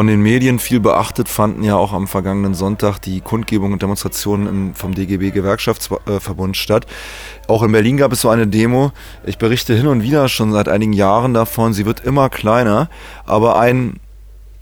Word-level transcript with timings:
von 0.00 0.06
den 0.06 0.22
Medien 0.22 0.58
viel 0.58 0.80
beachtet 0.80 1.28
fanden 1.28 1.62
ja 1.62 1.76
auch 1.76 1.92
am 1.92 2.08
vergangenen 2.08 2.54
Sonntag 2.54 3.00
die 3.00 3.20
Kundgebung 3.20 3.74
und 3.74 3.82
Demonstrationen 3.82 4.74
vom 4.74 4.94
DGB 4.94 5.30
Gewerkschaftsverbund 5.30 6.56
statt. 6.56 6.86
Auch 7.48 7.62
in 7.62 7.70
Berlin 7.70 7.98
gab 7.98 8.10
es 8.10 8.22
so 8.22 8.30
eine 8.30 8.46
Demo. 8.46 8.92
Ich 9.26 9.36
berichte 9.36 9.74
hin 9.74 9.86
und 9.86 10.02
wieder 10.02 10.30
schon 10.30 10.52
seit 10.52 10.70
einigen 10.70 10.94
Jahren 10.94 11.34
davon. 11.34 11.74
Sie 11.74 11.84
wird 11.84 12.00
immer 12.00 12.30
kleiner, 12.30 12.88
aber 13.26 13.60
ein 13.60 14.00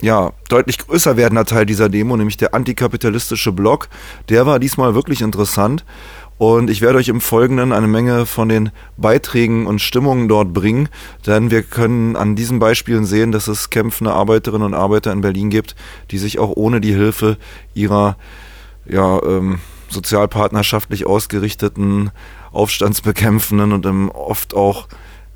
ja, 0.03 0.33
deutlich 0.49 0.79
größer 0.79 1.17
werdender 1.17 1.45
Teil 1.45 1.67
dieser 1.67 1.89
Demo, 1.89 2.17
nämlich 2.17 2.37
der 2.37 2.53
antikapitalistische 2.53 3.53
Block, 3.53 3.89
der 4.29 4.45
war 4.45 4.59
diesmal 4.59 4.97
wirklich 4.97 5.23
interessant. 5.23 5.85
Und 6.39 6.71
ich 6.71 6.81
werde 6.81 6.99
euch 6.99 7.09
im 7.09 7.21
Folgenden 7.21 7.73
eine 7.73 7.89
Menge 7.89 8.25
von 8.25 8.49
den 8.49 8.71
Beiträgen 8.97 9.67
und 9.67 9.81
Stimmungen 9.81 10.29
dort 10.29 10.53
bringen, 10.53 10.89
denn 11.27 11.51
wir 11.51 11.65
können 11.65 12.15
an 12.15 12.37
diesen 12.37 12.61
Beispielen 12.61 13.05
sehen, 13.05 13.33
dass 13.33 13.49
es 13.49 13.71
kämpfende 13.71 14.13
Arbeiterinnen 14.13 14.67
und 14.67 14.75
Arbeiter 14.75 15.13
in 15.13 15.21
Berlin 15.21 15.51
gibt, 15.51 15.75
die 16.13 16.19
sich 16.19 16.39
auch 16.39 16.53
ohne 16.55 16.81
die 16.81 16.95
Hilfe 16.95 17.39
ihrer 17.75 18.17
ja, 18.87 19.21
ähm, 19.25 19.59
sozialpartnerschaftlich 19.89 21.07
ausgerichteten, 21.07 22.13
aufstandsbekämpfenden 22.53 23.73
und 23.73 24.11
oft 24.11 24.55
auch 24.55 24.87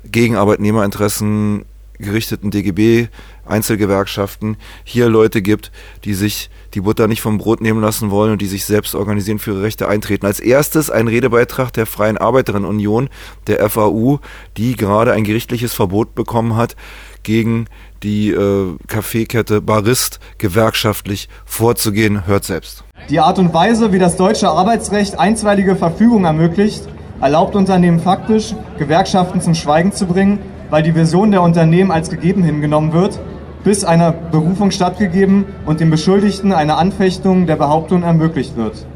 gegen 0.05 0.37
Arbeitnehmerinteressen 0.37 1.65
gerichteten 1.99 2.51
DGB 2.51 3.07
Einzelgewerkschaften 3.45 4.57
hier 4.83 5.09
Leute 5.09 5.41
gibt, 5.41 5.71
die 6.05 6.13
sich 6.13 6.49
die 6.73 6.81
Butter 6.81 7.07
nicht 7.07 7.21
vom 7.21 7.37
Brot 7.37 7.61
nehmen 7.61 7.81
lassen 7.81 8.09
wollen 8.09 8.31
und 8.31 8.41
die 8.41 8.47
sich 8.47 8.65
selbst 8.65 8.95
organisieren 8.95 9.39
für 9.39 9.51
ihre 9.51 9.63
Rechte 9.63 9.87
eintreten. 9.87 10.25
Als 10.25 10.39
erstes 10.39 10.89
ein 10.89 11.07
Redebeitrag 11.07 11.71
der 11.73 11.85
Freien 11.85 12.17
Arbeiterinnenunion, 12.17 13.09
der 13.47 13.69
FAU, 13.69 14.19
die 14.57 14.75
gerade 14.75 15.13
ein 15.13 15.23
gerichtliches 15.23 15.73
Verbot 15.73 16.15
bekommen 16.15 16.55
hat, 16.55 16.75
gegen 17.23 17.67
die 18.01 18.31
äh, 18.31 18.75
Kaffeekette 18.87 19.61
Barist 19.61 20.19
gewerkschaftlich 20.37 21.29
vorzugehen. 21.45 22.27
Hört 22.27 22.43
selbst. 22.43 22.83
Die 23.09 23.19
Art 23.19 23.39
und 23.39 23.53
Weise, 23.53 23.91
wie 23.91 23.99
das 23.99 24.17
deutsche 24.17 24.49
Arbeitsrecht 24.49 25.17
einstweilige 25.17 25.75
Verfügung 25.75 26.25
ermöglicht, 26.25 26.87
erlaubt 27.21 27.55
Unternehmen 27.55 27.99
faktisch, 27.99 28.53
Gewerkschaften 28.77 29.39
zum 29.39 29.55
Schweigen 29.55 29.93
zu 29.93 30.05
bringen, 30.05 30.39
weil 30.73 30.81
die 30.81 30.93
Version 30.93 31.29
der 31.29 31.43
Unternehmen 31.43 31.91
als 31.91 32.09
gegeben 32.09 32.41
hingenommen 32.41 32.93
wird 32.93 33.19
bis 33.63 33.83
einer 33.83 34.11
Berufung 34.11 34.71
stattgegeben 34.71 35.45
und 35.67 35.79
dem 35.79 35.91
Beschuldigten 35.91 36.51
eine 36.51 36.77
Anfechtung 36.77 37.45
der 37.45 37.57
Behauptung 37.57 38.01
ermöglicht 38.01 38.57
wird. 38.57 38.87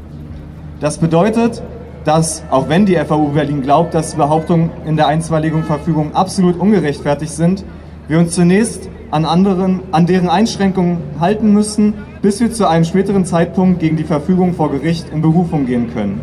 Das 0.80 0.98
bedeutet, 0.98 1.62
dass, 2.04 2.42
auch 2.50 2.68
wenn 2.68 2.84
die 2.84 2.96
FAU 2.96 3.28
Berlin 3.28 3.62
glaubt, 3.62 3.94
dass 3.94 4.16
Behauptungen 4.16 4.70
in 4.86 4.96
der 4.96 5.06
einstweiligen 5.06 5.62
Verfügung 5.62 6.16
absolut 6.16 6.58
ungerechtfertigt 6.58 7.30
sind, 7.30 7.64
wir 8.08 8.18
uns 8.18 8.34
zunächst 8.34 8.88
an, 9.12 9.24
anderen, 9.24 9.82
an 9.92 10.06
deren 10.06 10.28
Einschränkungen 10.28 10.98
halten 11.20 11.52
müssen, 11.52 11.94
bis 12.22 12.40
wir 12.40 12.52
zu 12.52 12.66
einem 12.66 12.86
späteren 12.86 13.24
Zeitpunkt 13.24 13.78
gegen 13.78 13.96
die 13.96 14.02
Verfügung 14.02 14.54
vor 14.54 14.72
Gericht 14.72 15.10
in 15.12 15.22
Berufung 15.22 15.66
gehen 15.66 15.94
können. 15.94 16.22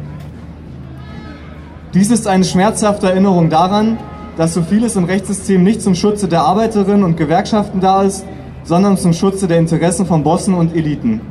Dies 1.94 2.12
ist 2.12 2.28
eine 2.28 2.44
schmerzhafte 2.44 3.08
Erinnerung 3.08 3.50
daran, 3.50 3.98
dass 4.38 4.54
so 4.54 4.62
vieles 4.62 4.96
im 4.96 5.06
Rechtssystem 5.06 5.64
nicht 5.64 5.82
zum 5.82 5.96
Schutze 5.96 6.28
der 6.28 6.42
Arbeiterinnen 6.42 7.04
und 7.04 7.18
Gewerkschaften 7.18 7.80
da 7.80 8.04
ist, 8.04 8.26
sondern 8.64 8.98
zum 8.98 9.14
Schutze 9.14 9.48
der 9.48 9.60
Interessen 9.60 10.06
von 10.06 10.24
Bossen 10.24 10.54
und 10.54 10.76
Eliten. 10.76 11.22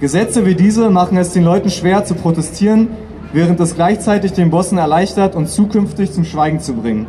Gesetze 0.00 0.44
wie 0.44 0.54
diese 0.54 0.90
machen 0.90 1.16
es 1.16 1.32
den 1.32 1.44
Leuten 1.44 1.70
schwer 1.70 2.04
zu 2.04 2.14
protestieren, 2.14 2.88
während 3.32 3.60
es 3.60 3.74
gleichzeitig 3.74 4.32
den 4.32 4.50
Bossen 4.50 4.78
erleichtert, 4.78 5.36
uns 5.36 5.54
zukünftig 5.54 6.12
zum 6.12 6.24
Schweigen 6.24 6.60
zu 6.60 6.74
bringen. 6.74 7.06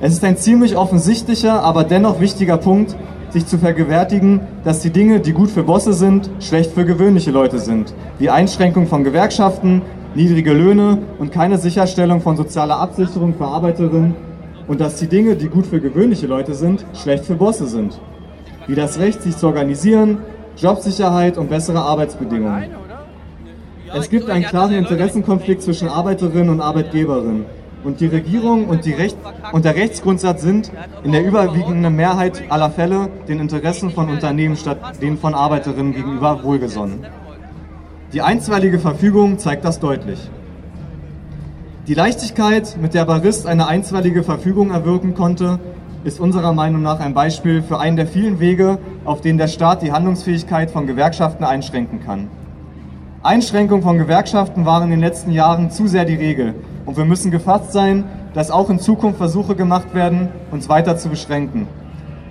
Es 0.00 0.12
ist 0.12 0.24
ein 0.24 0.36
ziemlich 0.36 0.76
offensichtlicher, 0.76 1.62
aber 1.62 1.84
dennoch 1.84 2.20
wichtiger 2.20 2.56
Punkt, 2.56 2.96
sich 3.30 3.46
zu 3.46 3.58
vergewärtigen, 3.58 4.40
dass 4.64 4.80
die 4.80 4.90
Dinge, 4.90 5.20
die 5.20 5.32
gut 5.32 5.50
für 5.50 5.62
Bosse 5.62 5.92
sind, 5.92 6.30
schlecht 6.40 6.72
für 6.72 6.84
gewöhnliche 6.84 7.30
Leute 7.30 7.58
sind, 7.58 7.92
wie 8.18 8.30
Einschränkung 8.30 8.86
von 8.86 9.04
Gewerkschaften, 9.04 9.82
niedrige 10.14 10.52
Löhne 10.52 10.98
und 11.18 11.30
keine 11.30 11.58
Sicherstellung 11.58 12.22
von 12.22 12.36
sozialer 12.36 12.78
Absicherung 12.78 13.34
für 13.34 13.46
Arbeiterinnen 13.46 14.27
und 14.68 14.80
dass 14.80 14.96
die 14.96 15.08
Dinge, 15.08 15.34
die 15.34 15.48
gut 15.48 15.66
für 15.66 15.80
gewöhnliche 15.80 16.26
Leute 16.26 16.54
sind, 16.54 16.84
schlecht 16.94 17.24
für 17.24 17.34
Bosse 17.34 17.66
sind 17.66 17.98
wie 18.68 18.74
das 18.74 18.98
Recht, 18.98 19.22
sich 19.22 19.36
zu 19.36 19.46
organisieren, 19.46 20.18
Jobsicherheit 20.56 21.38
und 21.38 21.48
bessere 21.48 21.80
Arbeitsbedingungen. 21.80 22.70
Es 23.92 24.10
gibt 24.10 24.28
einen 24.28 24.44
klaren 24.44 24.74
Interessenkonflikt 24.74 25.62
zwischen 25.62 25.88
Arbeiterinnen 25.88 26.50
und 26.50 26.60
Arbeitgeberinnen. 26.60 27.46
Und 27.82 28.00
die 28.00 28.06
Regierung 28.06 28.68
und, 28.68 28.84
die 28.84 28.92
Recht 28.92 29.16
und 29.52 29.64
der 29.64 29.74
Rechtsgrundsatz 29.74 30.42
sind 30.42 30.70
in 31.04 31.12
der 31.12 31.24
überwiegenden 31.24 31.96
Mehrheit 31.96 32.42
aller 32.50 32.70
Fälle 32.70 33.08
den 33.26 33.40
Interessen 33.40 33.90
von 33.90 34.10
Unternehmen 34.10 34.56
statt 34.56 34.78
denen 35.00 35.16
von 35.16 35.32
Arbeiterinnen 35.32 35.94
gegenüber 35.94 36.42
wohlgesonnen. 36.42 37.06
Die 38.12 38.20
einstweilige 38.20 38.78
Verfügung 38.78 39.38
zeigt 39.38 39.64
das 39.64 39.80
deutlich. 39.80 40.18
Die 41.88 41.94
Leichtigkeit, 41.94 42.76
mit 42.78 42.92
der 42.92 43.06
Barist 43.06 43.46
eine 43.46 43.66
einstweilige 43.66 44.22
Verfügung 44.22 44.72
erwirken 44.72 45.14
konnte, 45.14 45.58
ist 46.04 46.20
unserer 46.20 46.52
Meinung 46.52 46.82
nach 46.82 47.00
ein 47.00 47.14
Beispiel 47.14 47.62
für 47.62 47.80
einen 47.80 47.96
der 47.96 48.06
vielen 48.06 48.40
Wege, 48.40 48.76
auf 49.06 49.22
denen 49.22 49.38
der 49.38 49.48
Staat 49.48 49.80
die 49.80 49.90
Handlungsfähigkeit 49.90 50.70
von 50.70 50.86
Gewerkschaften 50.86 51.44
einschränken 51.44 52.04
kann. 52.04 52.28
Einschränkungen 53.22 53.82
von 53.82 53.96
Gewerkschaften 53.96 54.66
waren 54.66 54.82
in 54.82 54.90
den 54.90 55.00
letzten 55.00 55.32
Jahren 55.32 55.70
zu 55.70 55.86
sehr 55.86 56.04
die 56.04 56.16
Regel 56.16 56.54
und 56.84 56.98
wir 56.98 57.06
müssen 57.06 57.30
gefasst 57.30 57.72
sein, 57.72 58.04
dass 58.34 58.50
auch 58.50 58.68
in 58.68 58.80
Zukunft 58.80 59.16
Versuche 59.16 59.56
gemacht 59.56 59.94
werden, 59.94 60.28
uns 60.50 60.68
weiter 60.68 60.98
zu 60.98 61.08
beschränken. 61.08 61.68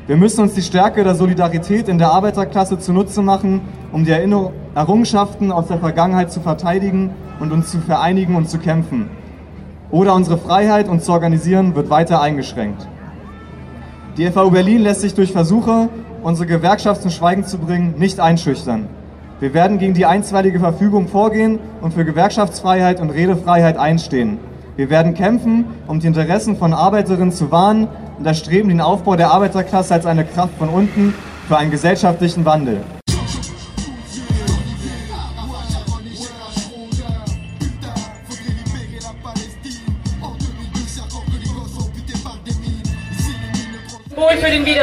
Wir 0.05 0.17
müssen 0.17 0.41
uns 0.41 0.53
die 0.53 0.61
Stärke 0.61 1.03
der 1.03 1.15
Solidarität 1.15 1.89
in 1.89 1.97
der 1.97 2.11
Arbeiterklasse 2.11 2.77
zunutze 2.77 3.23
machen, 3.23 3.61
um 3.91 4.05
die 4.05 4.11
Errungenschaften 4.11 5.51
aus 5.51 5.65
der 5.65 5.79
Vergangenheit 5.79 6.31
zu 6.31 6.41
verteidigen 6.41 7.09
und 7.39 7.51
uns 7.51 7.71
zu 7.71 7.79
vereinigen 7.79 8.35
und 8.35 8.51
zu 8.51 8.59
kämpfen. 8.59 9.09
Oder 9.89 10.13
unsere 10.15 10.37
Freiheit, 10.37 10.89
uns 10.89 11.05
zu 11.05 11.13
organisieren, 11.13 11.75
wird 11.75 11.89
weiter 11.89 12.21
eingeschränkt. 12.21 12.87
Die 14.17 14.29
FAU 14.29 14.49
Berlin 14.49 14.81
lässt 14.81 15.01
sich 15.01 15.13
durch 15.13 15.31
Versuche, 15.31 15.89
unsere 16.23 16.47
Gewerkschaft 16.47 17.01
zum 17.01 17.11
Schweigen 17.11 17.45
zu 17.45 17.57
bringen, 17.57 17.95
nicht 17.97 18.19
einschüchtern. 18.19 18.87
Wir 19.39 19.53
werden 19.53 19.77
gegen 19.77 19.93
die 19.93 20.05
einstweilige 20.05 20.59
Verfügung 20.59 21.07
vorgehen 21.07 21.59
und 21.81 21.93
für 21.93 22.03
Gewerkschaftsfreiheit 22.03 22.99
und 22.99 23.11
Redefreiheit 23.11 23.77
einstehen. 23.77 24.39
Wir 24.75 24.89
werden 24.89 25.13
kämpfen, 25.13 25.65
um 25.87 25.99
die 25.99 26.07
Interessen 26.07 26.57
von 26.57 26.73
Arbeiterinnen 26.73 27.31
zu 27.31 27.51
wahren 27.51 27.87
und 28.17 28.25
erstreben 28.25 28.69
den 28.69 28.81
Aufbau 28.81 29.15
der 29.15 29.31
Arbeiterklasse 29.31 29.93
als 29.93 30.05
eine 30.05 30.25
Kraft 30.25 30.57
von 30.57 30.69
unten 30.69 31.13
für 31.47 31.57
einen 31.57 31.71
gesellschaftlichen 31.71 32.45
Wandel. 32.45 32.81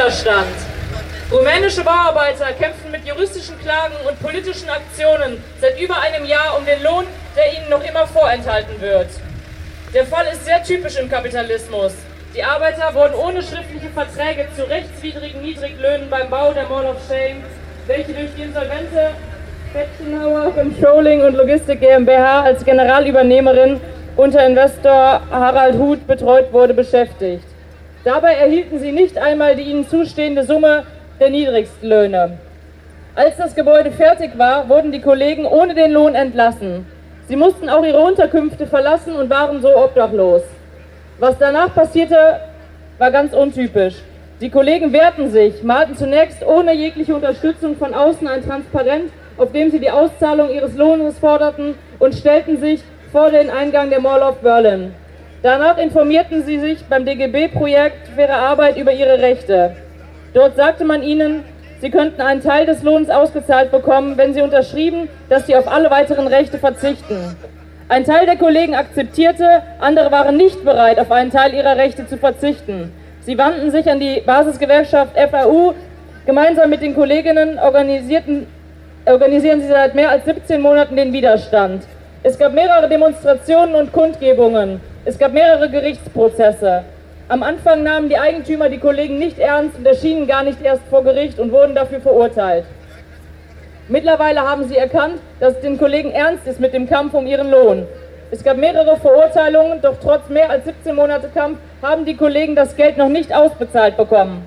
Widerstand. 0.05 0.55
Rumänische 1.31 1.83
Bauarbeiter 1.83 2.53
kämpfen 2.59 2.91
mit 2.91 3.07
juristischen 3.07 3.59
Klagen 3.59 3.95
und 4.07 4.21
politischen 4.21 4.69
Aktionen 4.69 5.43
seit 5.59 5.81
über 5.81 5.99
einem 5.99 6.25
Jahr 6.25 6.55
um 6.59 6.63
den 6.63 6.83
Lohn, 6.83 7.05
der 7.35 7.51
ihnen 7.51 7.71
noch 7.71 7.83
immer 7.83 8.05
vorenthalten 8.05 8.79
wird. 8.79 9.07
Der 9.95 10.05
Fall 10.05 10.27
ist 10.31 10.45
sehr 10.45 10.61
typisch 10.61 10.99
im 10.99 11.09
Kapitalismus. 11.09 11.93
Die 12.35 12.43
Arbeiter 12.43 12.93
wurden 12.93 13.15
ohne 13.15 13.41
schriftliche 13.41 13.89
Verträge 13.95 14.45
zu 14.55 14.69
rechtswidrigen 14.69 15.41
Niedriglöhnen 15.41 16.07
beim 16.07 16.29
Bau 16.29 16.53
der 16.53 16.67
Mall 16.69 16.85
of 16.85 16.97
Shame, 17.09 17.43
welche 17.87 18.13
durch 18.13 18.29
die 18.37 18.43
insolvente 18.43 19.09
Betzenhauer 19.73 20.51
Controlling 20.51 21.23
und 21.23 21.33
Logistik 21.33 21.79
GmbH 21.79 22.41
als 22.41 22.63
Generalübernehmerin 22.63 23.81
unter 24.15 24.45
Investor 24.45 25.21
Harald 25.31 25.79
Huth 25.79 26.05
betreut 26.05 26.53
wurde, 26.53 26.75
beschäftigt. 26.75 27.54
Dabei 28.05 28.35
erhielten 28.35 28.77
sie 28.77 28.91
nicht 28.91 29.17
einmal 29.17 29.55
die 29.55 29.63
ihnen 29.63 29.87
zustehende 29.87 30.43
Summe 30.43 30.83
der 31.19 31.31
Niedrigstlöhne. 31.31 32.37
Als 33.15 33.35
das 33.37 33.55
Gebäude 33.55 33.89
fertig 33.89 34.37
war, 34.37 34.69
wurden 34.69 34.91
die 34.91 35.01
Kollegen 35.01 35.47
ohne 35.47 35.73
den 35.73 35.91
Lohn 35.91 36.13
entlassen. 36.13 36.85
Sie 37.27 37.35
mussten 37.35 37.67
auch 37.67 37.83
ihre 37.83 37.99
Unterkünfte 37.99 38.67
verlassen 38.67 39.15
und 39.15 39.31
waren 39.31 39.59
so 39.59 39.75
obdachlos. 39.75 40.43
Was 41.17 41.39
danach 41.39 41.73
passierte, 41.73 42.41
war 42.99 43.09
ganz 43.09 43.33
untypisch. 43.33 43.95
Die 44.39 44.51
Kollegen 44.51 44.93
wehrten 44.93 45.31
sich, 45.31 45.63
malten 45.63 45.97
zunächst 45.97 46.45
ohne 46.45 46.73
jegliche 46.75 47.15
Unterstützung 47.15 47.75
von 47.75 47.95
außen 47.95 48.27
ein 48.27 48.45
Transparent, 48.45 49.11
auf 49.37 49.51
dem 49.51 49.71
sie 49.71 49.79
die 49.79 49.89
Auszahlung 49.89 50.51
ihres 50.51 50.75
Lohnes 50.75 51.17
forderten 51.17 51.73
und 51.97 52.13
stellten 52.13 52.59
sich 52.59 52.83
vor 53.11 53.31
den 53.31 53.49
Eingang 53.49 53.89
der 53.89 54.01
Mall 54.01 54.21
of 54.21 54.41
Berlin. 54.41 54.93
Danach 55.45 55.77
informierten 55.77 56.43
sie 56.43 56.57
sich 56.57 56.83
beim 56.85 57.05
DGB-Projekt 57.05 58.07
Faire 58.15 58.35
Arbeit 58.35 58.77
über 58.77 58.91
ihre 58.91 59.19
Rechte. 59.19 59.75
Dort 60.33 60.55
sagte 60.55 60.85
man 60.85 61.03
ihnen, 61.03 61.43
sie 61.81 61.91
könnten 61.91 62.19
einen 62.19 62.41
Teil 62.41 62.65
des 62.65 62.81
Lohns 62.81 63.11
ausgezahlt 63.11 63.69
bekommen, 63.69 64.17
wenn 64.17 64.33
sie 64.33 64.41
unterschrieben, 64.41 65.07
dass 65.29 65.45
sie 65.45 65.55
auf 65.55 65.71
alle 65.71 65.91
weiteren 65.91 66.25
Rechte 66.25 66.57
verzichten. 66.57 67.35
Ein 67.89 68.05
Teil 68.05 68.25
der 68.25 68.37
Kollegen 68.37 68.73
akzeptierte, 68.73 69.61
andere 69.79 70.11
waren 70.11 70.35
nicht 70.35 70.65
bereit, 70.65 70.97
auf 70.97 71.11
einen 71.11 71.29
Teil 71.29 71.53
ihrer 71.53 71.77
Rechte 71.77 72.07
zu 72.07 72.17
verzichten. 72.17 72.91
Sie 73.21 73.37
wandten 73.37 73.69
sich 73.69 73.87
an 73.87 73.99
die 73.99 74.23
Basisgewerkschaft 74.25 75.15
FAU, 75.15 75.75
Gemeinsam 76.25 76.71
mit 76.71 76.81
den 76.81 76.95
Kolleginnen 76.95 77.59
organisierten, 77.59 78.47
organisieren 79.05 79.61
sie 79.61 79.67
seit 79.67 79.93
mehr 79.93 80.09
als 80.09 80.25
17 80.25 80.59
Monaten 80.59 80.95
den 80.95 81.13
Widerstand. 81.13 81.83
Es 82.23 82.39
gab 82.39 82.55
mehrere 82.55 82.89
Demonstrationen 82.89 83.75
und 83.75 83.93
Kundgebungen. 83.93 84.81
Es 85.07 85.19
gab 85.19 85.33
mehrere 85.33 85.69
Gerichtsprozesse. 85.69 86.83
Am 87.27 87.43
Anfang 87.43 87.83
nahmen 87.83 88.09
die 88.09 88.17
Eigentümer 88.17 88.69
die 88.69 88.79
Kollegen 88.79 89.19
nicht 89.19 89.37
ernst 89.37 89.77
und 89.77 89.85
erschienen 89.85 90.25
gar 90.25 90.41
nicht 90.41 90.59
erst 90.63 90.81
vor 90.89 91.03
Gericht 91.03 91.37
und 91.37 91.51
wurden 91.51 91.75
dafür 91.75 92.01
verurteilt. 92.01 92.65
Mittlerweile 93.87 94.41
haben 94.41 94.67
sie 94.67 94.75
erkannt, 94.75 95.19
dass 95.39 95.53
es 95.53 95.61
den 95.61 95.77
Kollegen 95.77 96.09
ernst 96.09 96.47
ist 96.47 96.59
mit 96.59 96.73
dem 96.73 96.89
Kampf 96.89 97.13
um 97.13 97.27
ihren 97.27 97.51
Lohn. 97.51 97.85
Es 98.31 98.43
gab 98.43 98.57
mehrere 98.57 98.97
Verurteilungen, 98.97 99.79
doch 99.79 99.97
trotz 100.01 100.27
mehr 100.29 100.49
als 100.49 100.65
17 100.65 100.95
Monate 100.95 101.29
Kampf 101.31 101.59
haben 101.83 102.05
die 102.05 102.15
Kollegen 102.15 102.55
das 102.55 102.75
Geld 102.75 102.97
noch 102.97 103.09
nicht 103.09 103.31
ausbezahlt 103.31 103.97
bekommen. 103.97 104.43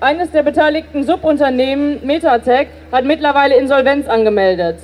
Eines 0.00 0.30
der 0.30 0.44
beteiligten 0.44 1.02
Subunternehmen, 1.02 2.06
Metatech, 2.06 2.68
hat 2.92 3.04
mittlerweile 3.04 3.56
Insolvenz 3.56 4.08
angemeldet. 4.08 4.76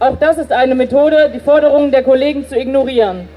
Auch 0.00 0.16
das 0.16 0.38
ist 0.38 0.52
eine 0.52 0.74
Methode, 0.74 1.30
die 1.32 1.38
Forderungen 1.38 1.92
der 1.92 2.02
Kollegen 2.02 2.48
zu 2.48 2.58
ignorieren. 2.58 3.28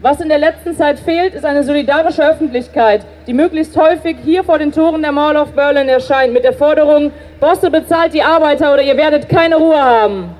Was 0.00 0.20
in 0.20 0.28
der 0.28 0.38
letzten 0.38 0.76
Zeit 0.76 1.00
fehlt, 1.00 1.34
ist 1.34 1.44
eine 1.44 1.64
solidarische 1.64 2.24
Öffentlichkeit, 2.24 3.04
die 3.26 3.32
möglichst 3.32 3.76
häufig 3.76 4.16
hier 4.24 4.44
vor 4.44 4.60
den 4.60 4.70
Toren 4.70 5.02
der 5.02 5.10
Mall 5.10 5.36
of 5.36 5.50
Berlin 5.54 5.88
erscheint 5.88 6.32
mit 6.32 6.44
der 6.44 6.52
Forderung, 6.52 7.10
Bosse 7.40 7.68
bezahlt 7.68 8.14
die 8.14 8.22
Arbeiter 8.22 8.72
oder 8.72 8.82
ihr 8.82 8.96
werdet 8.96 9.28
keine 9.28 9.56
Ruhe 9.56 9.82
haben. 9.82 10.36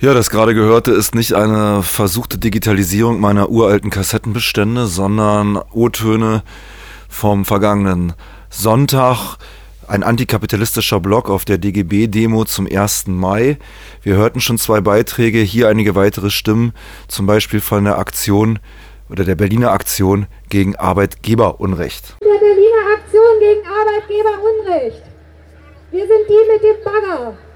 Ja, 0.00 0.14
das 0.14 0.30
gerade 0.30 0.54
gehörte 0.54 0.92
ist 0.92 1.16
nicht 1.16 1.32
eine 1.32 1.82
versuchte 1.82 2.38
Digitalisierung 2.38 3.18
meiner 3.18 3.50
uralten 3.50 3.90
Kassettenbestände, 3.90 4.86
sondern 4.86 5.60
O-Töne 5.72 6.44
vom 7.08 7.44
vergangenen 7.44 8.12
Sonntag. 8.48 9.38
Ein 9.88 10.04
antikapitalistischer 10.04 11.00
Blog 11.00 11.28
auf 11.28 11.44
der 11.44 11.58
DGB-Demo 11.58 12.44
zum 12.44 12.68
1. 12.70 13.08
Mai. 13.08 13.58
Wir 14.04 14.14
hörten 14.14 14.40
schon 14.40 14.56
zwei 14.56 14.80
Beiträge, 14.80 15.40
hier 15.40 15.68
einige 15.68 15.96
weitere 15.96 16.30
Stimmen, 16.30 16.74
zum 17.08 17.26
Beispiel 17.26 17.60
von 17.60 17.82
der 17.82 17.98
Aktion 17.98 18.60
oder 19.10 19.24
der 19.24 19.34
Berliner 19.34 19.72
Aktion 19.72 20.28
gegen 20.48 20.76
Arbeitgeberunrecht. 20.76 22.18
Der 22.20 22.38
Berliner 22.38 22.94
Aktion 22.94 23.40
gegen 23.40 23.66
Arbeitgeberunrecht. 23.66 25.02
Wir 25.90 26.06
sind 26.06 26.28
die 26.28 26.52
mit 26.52 26.62
dem 26.62 26.84
Bagger. 26.84 27.47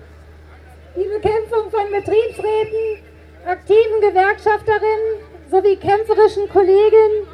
Die 0.95 1.05
Bekämpfung 1.05 1.71
von 1.71 1.91
Betriebsräten, 1.91 3.03
aktiven 3.47 4.01
Gewerkschafterinnen 4.03 5.25
sowie 5.51 5.77
kämpferischen 5.77 6.51
Kollegen 6.51 7.27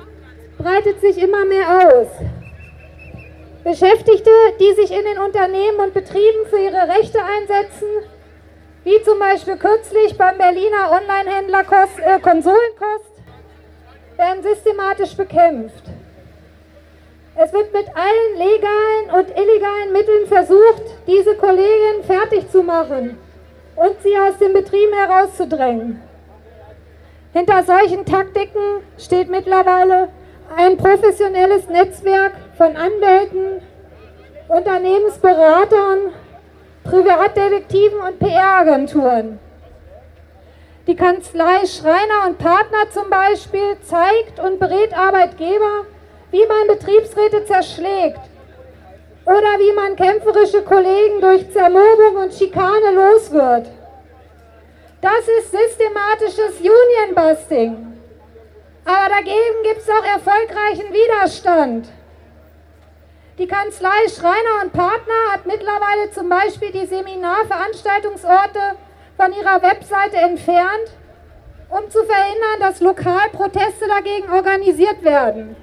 breitet 0.59 1.01
sich 1.01 1.19
immer 1.19 1.45
mehr 1.45 1.67
aus. 1.67 2.07
Beschäftigte, 3.65 4.31
die 4.61 4.73
sich 4.75 4.93
in 4.93 5.05
den 5.05 5.19
Unternehmen 5.19 5.81
und 5.81 5.93
Betrieben 5.93 6.47
für 6.49 6.59
ihre 6.59 6.89
Rechte 6.89 7.19
einsetzen, 7.19 7.89
wie 8.85 9.03
zum 9.03 9.19
Beispiel 9.19 9.57
kürzlich 9.57 10.17
beim 10.17 10.39
Berliner 10.39 10.93
Onlinehändler 10.93 11.63
äh, 11.63 12.21
Konsolenkost, 12.21 13.13
werden 14.17 14.43
systematisch 14.45 15.17
bekämpft. 15.17 15.83
Es 17.35 17.53
wird 17.53 17.73
mit 17.73 17.87
allen 17.89 18.37
legalen 18.37 19.19
und 19.19 19.31
illegalen 19.31 19.93
Mitteln 19.93 20.29
versucht, 20.29 20.85
diese 21.09 21.35
Kollegen 21.35 22.05
fertig 22.05 22.49
zu 22.53 22.63
machen 22.63 23.19
und 23.79 24.03
sie 24.03 24.17
aus 24.19 24.37
den 24.39 24.53
Betrieben 24.53 24.93
herauszudrängen. 24.93 26.03
Hinter 27.33 27.63
solchen 27.63 28.05
Taktiken 28.05 28.83
steht 28.97 29.31
mittlerweile 29.31 30.09
ein 30.57 30.77
professionelles 30.77 31.69
Netzwerk 31.69 32.33
von 32.57 32.77
Anwälten, 32.77 33.63
Unternehmensberatern, 34.49 36.13
Privatdetektiven 36.85 38.01
und 38.01 38.19
PR-Agenturen. 38.19 39.39
Die 40.87 40.97
Kanzlei 40.97 41.67
Schreiner 41.67 42.27
und 42.27 42.39
Partner 42.39 42.91
zum 42.91 43.11
Beispiel 43.11 43.77
zeigt 43.83 44.41
und 44.41 44.59
berät 44.59 44.97
Arbeitgeber, 44.97 45.85
wie 46.31 46.47
man 46.47 46.77
Betriebsräte 46.77 47.45
zerschlägt 47.45 48.21
oder 49.29 49.59
wie 49.59 49.73
man 49.75 49.95
kämpferische 49.95 50.63
Kollegen 50.63 51.21
durch 51.21 51.53
Zermürbung 51.53 52.17
und 52.23 52.33
Schikane 52.33 52.93
los 52.95 53.31
wird. 53.31 53.67
Das 55.03 55.29
ist 55.39 55.51
systematisches 55.51 56.61
Unionbusting. 56.61 57.93
Aber 58.87 59.09
dagegen 59.11 59.63
gibt 59.65 59.83
es 59.83 59.91
auch 59.91 60.03
erfolgreichen 60.03 60.91
Widerstand. 60.95 61.89
Die 63.37 63.47
Kanzlei 63.47 64.09
Schreiner 64.09 64.63
und 64.63 64.73
Partner 64.73 65.33
hat 65.33 65.45
mittlerweile 65.45 66.11
zum 66.11 66.31
Beispiel 66.31 66.73
die 66.73 66.87
Seminarveranstaltungsorte 66.87 68.77
von 69.19 69.33
ihrer 69.35 69.61
Webseite 69.63 70.17
entfernt, 70.17 70.89
um 71.69 71.91
zu 71.91 72.03
verhindern, 72.05 72.61
dass 72.61 72.81
lokal 72.81 73.29
Proteste 73.33 73.87
dagegen 73.87 74.33
organisiert 74.33 75.05
werden. 75.05 75.55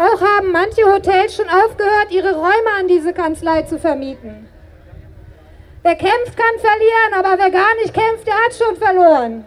Auch 0.00 0.18
haben 0.22 0.50
manche 0.50 0.82
Hotels 0.90 1.36
schon 1.36 1.50
aufgehört, 1.50 2.10
ihre 2.10 2.34
Räume 2.34 2.70
an 2.78 2.88
diese 2.88 3.12
Kanzlei 3.12 3.64
zu 3.64 3.78
vermieten. 3.78 4.48
Wer 5.82 5.94
kämpft, 5.94 6.38
kann 6.38 6.58
verlieren, 6.58 7.12
aber 7.18 7.38
wer 7.38 7.50
gar 7.50 7.74
nicht 7.74 7.92
kämpft, 7.92 8.26
der 8.26 8.32
hat 8.32 8.54
schon 8.54 8.76
verloren. 8.76 9.44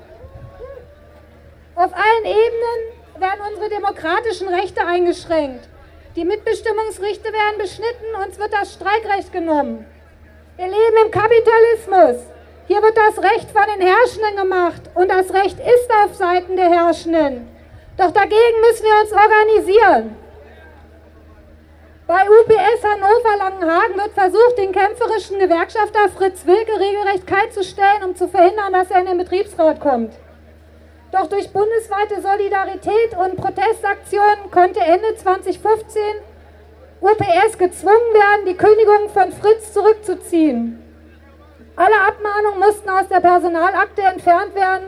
Auf 1.73 1.91
allen 1.91 2.25
Ebenen 2.25 3.19
werden 3.19 3.39
unsere 3.49 3.69
demokratischen 3.69 4.47
Rechte 4.47 4.85
eingeschränkt. 4.85 5.67
Die 6.15 6.23
Mitbestimmungsrechte 6.23 7.33
werden 7.33 7.57
beschnitten, 7.57 8.13
uns 8.23 8.37
wird 8.37 8.53
das 8.53 8.73
Streikrecht 8.73 9.33
genommen. 9.33 9.87
Wir 10.57 10.67
leben 10.67 10.97
im 11.03 11.09
Kapitalismus. 11.09 12.27
Hier 12.67 12.83
wird 12.83 12.95
das 12.95 13.17
Recht 13.23 13.49
von 13.49 13.63
den 13.75 13.87
Herrschenden 13.87 14.35
gemacht 14.35 14.83
und 14.93 15.09
das 15.09 15.33
Recht 15.33 15.57
ist 15.57 15.89
auf 16.05 16.13
Seiten 16.13 16.55
der 16.55 16.69
Herrschenden. 16.69 17.49
Doch 17.97 18.11
dagegen 18.11 18.61
müssen 18.61 18.85
wir 18.85 19.01
uns 19.01 19.11
organisieren. 19.11 20.22
Bei 22.05 22.15
UPS 22.15 22.83
Hannover 22.83 23.37
Langenhagen 23.37 23.95
wird 23.95 24.11
versucht, 24.11 24.57
den 24.57 24.73
kämpferischen 24.73 25.39
Gewerkschafter 25.39 26.09
Fritz 26.09 26.45
Wilke 26.45 26.77
regelrecht 26.77 27.25
kalt 27.25 27.53
zu 27.53 27.63
stellen, 27.63 28.03
um 28.03 28.13
zu 28.13 28.27
verhindern, 28.27 28.73
dass 28.73 28.91
er 28.91 28.99
in 28.99 29.05
den 29.05 29.17
Betriebsrat 29.19 29.79
kommt. 29.79 30.13
Doch 31.13 31.27
durch 31.27 31.53
bundesweite 31.53 32.21
Solidarität 32.21 33.17
und 33.17 33.37
Protestaktionen 33.37 34.51
konnte 34.51 34.81
Ende 34.81 35.15
2015 35.15 36.01
UPS 36.99 37.57
gezwungen 37.57 38.13
werden, 38.13 38.47
die 38.47 38.57
Kündigung 38.57 39.07
von 39.13 39.31
Fritz 39.31 39.71
zurückzuziehen. 39.71 40.83
Alle 41.77 42.01
Abmahnungen 42.05 42.59
mussten 42.59 42.89
aus 42.89 43.07
der 43.07 43.21
Personalakte 43.21 44.01
entfernt 44.01 44.53
werden 44.55 44.87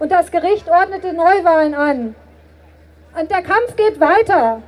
und 0.00 0.10
das 0.10 0.32
Gericht 0.32 0.68
ordnete 0.68 1.12
Neuwahlen 1.12 1.74
an. 1.74 2.16
Und 3.16 3.30
der 3.30 3.42
Kampf 3.42 3.76
geht 3.76 4.00
weiter. 4.00 4.60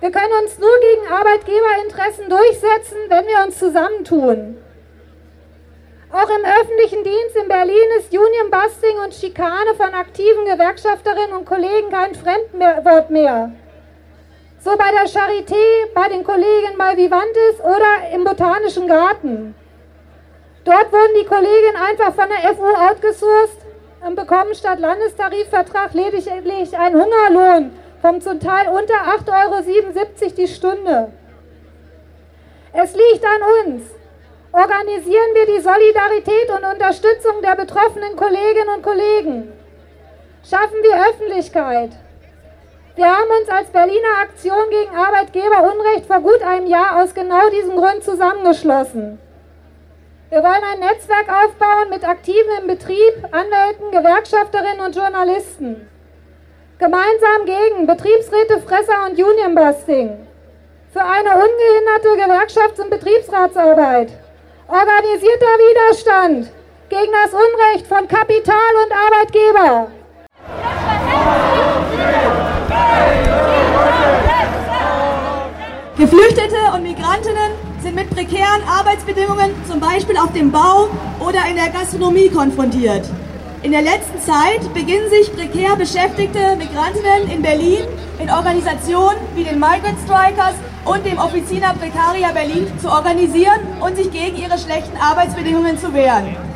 Wir 0.00 0.10
können 0.10 0.32
uns 0.42 0.58
nur 0.58 0.78
gegen 0.80 1.10
Arbeitgeberinteressen 1.10 2.28
durchsetzen, 2.28 2.98
wenn 3.08 3.26
wir 3.26 3.46
uns 3.46 3.58
zusammentun. 3.58 4.58
Auch 6.12 6.28
im 6.28 6.44
öffentlichen 6.44 7.02
Dienst 7.02 7.36
in 7.42 7.48
Berlin 7.48 7.88
ist 7.98 8.12
Union-Busting 8.12 8.98
und 9.04 9.14
Schikane 9.14 9.74
von 9.76 9.94
aktiven 9.94 10.44
Gewerkschafterinnen 10.44 11.32
und 11.38 11.46
Kollegen 11.46 11.90
kein 11.90 12.14
Fremdwort 12.14 13.10
mehr. 13.10 13.52
So 14.60 14.76
bei 14.76 14.90
der 14.90 15.08
Charité, 15.08 15.54
bei 15.94 16.08
den 16.08 16.24
Kollegen 16.24 16.76
bei 16.76 16.96
Vivantes 16.96 17.60
oder 17.62 18.14
im 18.14 18.24
Botanischen 18.24 18.86
Garten. 18.86 19.54
Dort 20.64 20.92
wurden 20.92 21.14
die 21.20 21.26
Kolleginnen 21.26 21.76
einfach 21.76 22.14
von 22.14 22.28
der 22.28 22.54
FU 22.54 22.66
outgesourced 22.66 23.58
und 24.06 24.14
bekommen 24.14 24.54
statt 24.54 24.78
Landestarifvertrag 24.78 25.94
lediglich 25.94 26.76
einen 26.76 27.02
Hungerlohn 27.02 27.85
kommt 28.06 28.22
zum 28.22 28.38
Teil 28.38 28.68
unter 28.68 28.94
8,77 28.94 29.32
Euro 29.42 30.34
die 30.36 30.46
Stunde. 30.46 31.12
Es 32.72 32.94
liegt 32.94 33.24
an 33.24 33.42
uns. 33.64 33.82
Organisieren 34.52 35.34
wir 35.34 35.46
die 35.46 35.60
Solidarität 35.60 36.50
und 36.50 36.72
Unterstützung 36.72 37.42
der 37.42 37.56
betroffenen 37.56 38.14
Kolleginnen 38.14 38.68
und 38.76 38.82
Kollegen. 38.84 39.52
Schaffen 40.48 40.76
wir 40.82 41.08
Öffentlichkeit. 41.10 41.90
Wir 42.94 43.06
haben 43.06 43.30
uns 43.40 43.48
als 43.48 43.70
Berliner 43.70 44.20
Aktion 44.22 44.70
gegen 44.70 44.94
Arbeitgeberunrecht 44.94 46.06
vor 46.06 46.20
gut 46.20 46.42
einem 46.42 46.68
Jahr 46.68 47.02
aus 47.02 47.12
genau 47.12 47.50
diesem 47.50 47.74
Grund 47.76 48.04
zusammengeschlossen. 48.04 49.18
Wir 50.30 50.42
wollen 50.44 50.64
ein 50.72 50.78
Netzwerk 50.78 51.28
aufbauen 51.28 51.90
mit 51.90 52.08
Aktiven 52.08 52.60
im 52.60 52.68
Betrieb, 52.68 53.14
Anwälten, 53.32 53.90
Gewerkschafterinnen 53.90 54.86
und 54.86 54.94
Journalisten. 54.94 55.88
Gemeinsam 56.78 57.46
gegen 57.46 57.86
Betriebsräte, 57.86 58.60
Fresser 58.60 59.06
und 59.06 59.18
Unionbusting. 59.18 60.10
Für 60.92 61.02
eine 61.02 61.30
ungehinderte 61.30 62.22
Gewerkschafts- 62.22 62.82
und 62.82 62.90
Betriebsratsarbeit. 62.90 64.10
Organisierter 64.68 65.56
Widerstand 65.56 66.50
gegen 66.90 67.12
das 67.24 67.32
Unrecht 67.32 67.86
von 67.86 68.06
Kapital 68.06 68.56
und 68.84 68.92
Arbeitgeber. 68.92 69.88
Geflüchtete 75.96 76.56
und 76.74 76.82
Migrantinnen 76.82 77.52
sind 77.82 77.94
mit 77.94 78.10
prekären 78.10 78.62
Arbeitsbedingungen, 78.68 79.54
zum 79.66 79.80
Beispiel 79.80 80.18
auf 80.18 80.32
dem 80.34 80.52
Bau 80.52 80.90
oder 81.20 81.40
in 81.48 81.56
der 81.56 81.70
Gastronomie, 81.70 82.28
konfrontiert. 82.28 83.06
In 83.66 83.72
der 83.72 83.82
letzten 83.82 84.20
Zeit 84.20 84.72
beginnen 84.74 85.10
sich 85.10 85.34
prekär 85.34 85.74
beschäftigte 85.74 86.54
Migrantinnen 86.54 87.28
in 87.28 87.42
Berlin 87.42 87.80
in 88.20 88.30
Organisationen 88.30 89.18
wie 89.34 89.42
den 89.42 89.58
Migrant 89.58 89.98
Strikers 90.04 90.54
und 90.84 91.04
dem 91.04 91.18
Offizina 91.18 91.72
Precaria 91.72 92.30
Berlin 92.30 92.68
zu 92.78 92.88
organisieren 92.88 93.58
und 93.80 93.96
sich 93.96 94.12
gegen 94.12 94.36
ihre 94.36 94.56
schlechten 94.56 94.96
Arbeitsbedingungen 94.96 95.76
zu 95.80 95.92
wehren. 95.92 96.55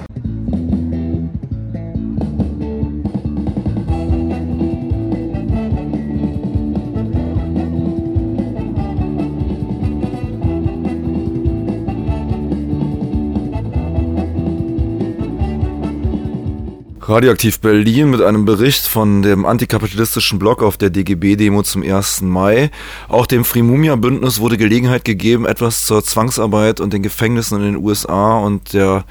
Radioaktiv 17.11 17.59
Berlin 17.59 18.11
mit 18.11 18.23
einem 18.23 18.45
Bericht 18.45 18.87
von 18.87 19.23
dem 19.23 19.45
antikapitalistischen 19.45 20.39
Blog 20.39 20.63
auf 20.63 20.77
der 20.77 20.91
DGB-Demo 20.91 21.65
zum 21.65 21.83
1. 21.83 22.23
Mai. 22.23 22.71
Auch 23.09 23.27
dem 23.27 23.45
Frimumia-Bündnis 23.45 24.39
wurde 24.39 24.57
Gelegenheit 24.57 25.05
gegeben, 25.05 25.45
etwas 25.45 25.87
zur 25.87 26.05
Zwangsarbeit 26.05 26.79
und 26.79 26.93
den 26.93 27.03
Gefängnissen 27.03 27.59
in 27.59 27.65
den 27.65 27.85
USA 27.85 28.39
und 28.39 28.75
der 28.75 29.05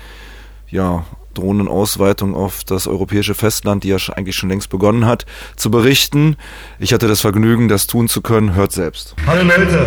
ja, 0.70 1.04
drohenden 1.34 1.68
Ausweitung 1.68 2.36
auf 2.36 2.64
das 2.64 2.88
europäische 2.88 3.34
Festland, 3.34 3.84
die 3.84 3.90
ja 3.90 3.98
eigentlich 4.16 4.38
schon 4.38 4.48
längst 4.48 4.70
begonnen 4.70 5.06
hat, 5.06 5.26
zu 5.58 5.70
berichten. 5.70 6.38
Ich 6.80 6.94
hatte 6.94 7.10
das 7.10 7.20
Vergnügen, 7.20 7.68
das 7.68 7.86
tun 7.86 8.08
zu 8.08 8.22
können. 8.22 8.56
Hört 8.56 8.72
selbst. 8.72 9.14
Hallo 9.28 9.44
Leute, 9.44 9.86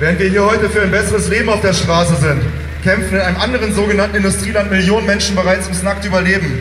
während 0.00 0.18
wir 0.18 0.28
hier 0.28 0.44
heute 0.44 0.68
für 0.68 0.82
ein 0.82 0.90
besseres 0.90 1.28
Leben 1.28 1.48
auf 1.48 1.60
der 1.60 1.72
Straße 1.72 2.16
sind, 2.16 2.42
kämpfen 2.82 3.14
in 3.14 3.20
einem 3.20 3.36
anderen 3.36 3.72
sogenannten 3.72 4.16
Industrieland 4.16 4.72
Millionen 4.72 5.06
Menschen 5.06 5.36
bereits 5.36 5.66
ums 5.66 5.84
nackte 5.84 6.08
Überleben. 6.08 6.60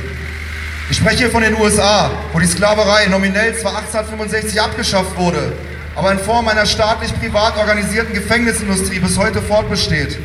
Ich 0.90 0.98
spreche 0.98 1.18
hier 1.18 1.32
von 1.32 1.42
den 1.42 1.56
USA, 1.56 2.12
wo 2.34 2.40
die 2.40 2.46
Sklaverei 2.46 3.08
nominell 3.08 3.56
zwar 3.58 3.78
1865 3.78 4.62
abgeschafft 4.62 5.18
wurde, 5.18 5.54
aber 5.96 6.12
in 6.12 6.20
Form 6.20 6.48
einer 6.50 6.66
staatlich-privat 6.66 7.58
organisierten 7.58 8.13
Gefängnisindustrie 8.13 9.00
bis 9.00 9.18
heute 9.18 9.42
fortbesteht. 9.42 10.20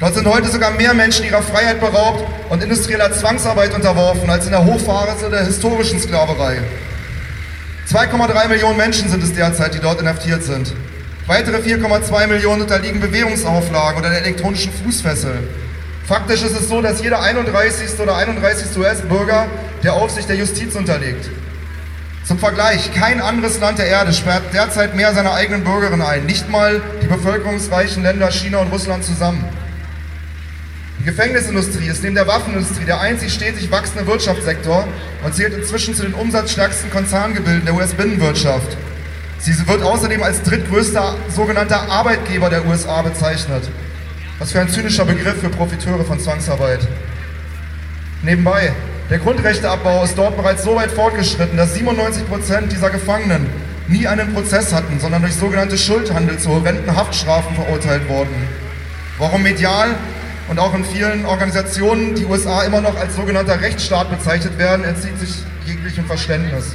Dort 0.00 0.14
sind 0.14 0.26
heute 0.26 0.48
sogar 0.48 0.70
mehr 0.70 0.94
Menschen 0.94 1.26
ihrer 1.26 1.42
Freiheit 1.42 1.80
beraubt 1.80 2.24
und 2.48 2.62
industrieller 2.62 3.12
Zwangsarbeit 3.12 3.74
unterworfen 3.74 4.30
als 4.30 4.46
in 4.46 4.52
der 4.52 4.64
Hochphase 4.64 5.28
der 5.28 5.44
historischen 5.44 6.00
Sklaverei. 6.00 6.62
2,3 7.92 8.48
Millionen 8.48 8.78
Menschen 8.78 9.10
sind 9.10 9.22
es 9.22 9.34
derzeit, 9.34 9.74
die 9.74 9.80
dort 9.80 10.00
inhaftiert 10.00 10.42
sind. 10.42 10.72
Weitere 11.26 11.58
4,2 11.58 12.26
Millionen 12.26 12.62
unterliegen 12.62 13.00
Bewährungsauflagen 13.00 14.00
oder 14.00 14.08
der 14.08 14.22
elektronischen 14.24 14.72
Fußfessel. 14.72 15.40
Faktisch 16.10 16.42
ist 16.42 16.58
es 16.58 16.68
so, 16.68 16.82
dass 16.82 17.00
jeder 17.00 17.22
31. 17.22 18.00
oder 18.00 18.16
31. 18.16 18.76
US-Bürger 18.76 19.46
der 19.84 19.92
Aufsicht 19.92 20.28
der 20.28 20.34
Justiz 20.34 20.74
unterliegt. 20.74 21.30
Zum 22.24 22.36
Vergleich, 22.36 22.92
kein 22.92 23.20
anderes 23.20 23.60
Land 23.60 23.78
der 23.78 23.86
Erde 23.86 24.12
sperrt 24.12 24.42
derzeit 24.52 24.96
mehr 24.96 25.14
seine 25.14 25.30
eigenen 25.30 25.62
Bürgerinnen 25.62 26.02
ein, 26.02 26.26
nicht 26.26 26.48
mal 26.48 26.82
die 27.00 27.06
bevölkerungsreichen 27.06 28.02
Länder 28.02 28.32
China 28.32 28.58
und 28.58 28.72
Russland 28.72 29.04
zusammen. 29.04 29.44
Die 30.98 31.04
Gefängnisindustrie 31.04 31.86
ist 31.86 32.02
neben 32.02 32.16
der 32.16 32.26
Waffenindustrie 32.26 32.86
der 32.86 33.00
einzig 33.00 33.32
stetig 33.32 33.70
wachsende 33.70 34.04
Wirtschaftssektor 34.08 34.88
und 35.24 35.32
zählt 35.36 35.54
inzwischen 35.54 35.94
zu 35.94 36.02
den 36.02 36.14
umsatzstärksten 36.14 36.90
Konzerngebilden 36.90 37.66
der 37.66 37.74
US-Binnenwirtschaft. 37.74 38.76
Sie 39.38 39.52
wird 39.68 39.84
außerdem 39.84 40.24
als 40.24 40.42
drittgrößter 40.42 41.14
sogenannter 41.28 41.88
Arbeitgeber 41.88 42.50
der 42.50 42.66
USA 42.66 43.00
bezeichnet. 43.02 43.62
Was 44.40 44.52
für 44.52 44.60
ein 44.60 44.70
zynischer 44.70 45.04
Begriff 45.04 45.38
für 45.38 45.50
Profiteure 45.50 46.02
von 46.02 46.18
Zwangsarbeit. 46.18 46.80
Nebenbei, 48.22 48.72
der 49.10 49.18
Grundrechteabbau 49.18 50.02
ist 50.02 50.16
dort 50.16 50.34
bereits 50.34 50.64
so 50.64 50.76
weit 50.76 50.90
fortgeschritten, 50.90 51.58
dass 51.58 51.74
97 51.74 52.26
Prozent 52.26 52.72
dieser 52.72 52.88
Gefangenen 52.88 53.46
nie 53.86 54.06
einen 54.06 54.32
Prozess 54.32 54.72
hatten, 54.72 54.98
sondern 54.98 55.20
durch 55.20 55.34
sogenannte 55.34 55.76
Schuldhandel 55.76 56.38
zu 56.38 56.48
horrenden 56.48 56.96
Haftstrafen 56.96 57.54
verurteilt 57.54 58.08
wurden. 58.08 58.34
Warum 59.18 59.42
medial 59.42 59.94
und 60.48 60.58
auch 60.58 60.74
in 60.74 60.86
vielen 60.86 61.26
Organisationen 61.26 62.14
die 62.14 62.24
USA 62.24 62.62
immer 62.62 62.80
noch 62.80 62.96
als 62.96 63.16
sogenannter 63.16 63.60
Rechtsstaat 63.60 64.08
bezeichnet 64.08 64.56
werden, 64.56 64.86
entzieht 64.86 65.20
sich 65.20 65.34
jeglichem 65.66 66.06
Verständnis. 66.06 66.74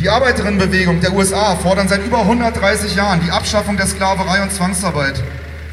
Die 0.00 0.08
Arbeiterinnenbewegung 0.08 1.02
der 1.02 1.12
USA 1.12 1.54
fordern 1.56 1.86
seit 1.86 2.02
über 2.06 2.20
130 2.20 2.96
Jahren 2.96 3.20
die 3.20 3.30
Abschaffung 3.30 3.76
der 3.76 3.86
Sklaverei 3.86 4.42
und 4.42 4.52
Zwangsarbeit. 4.52 5.22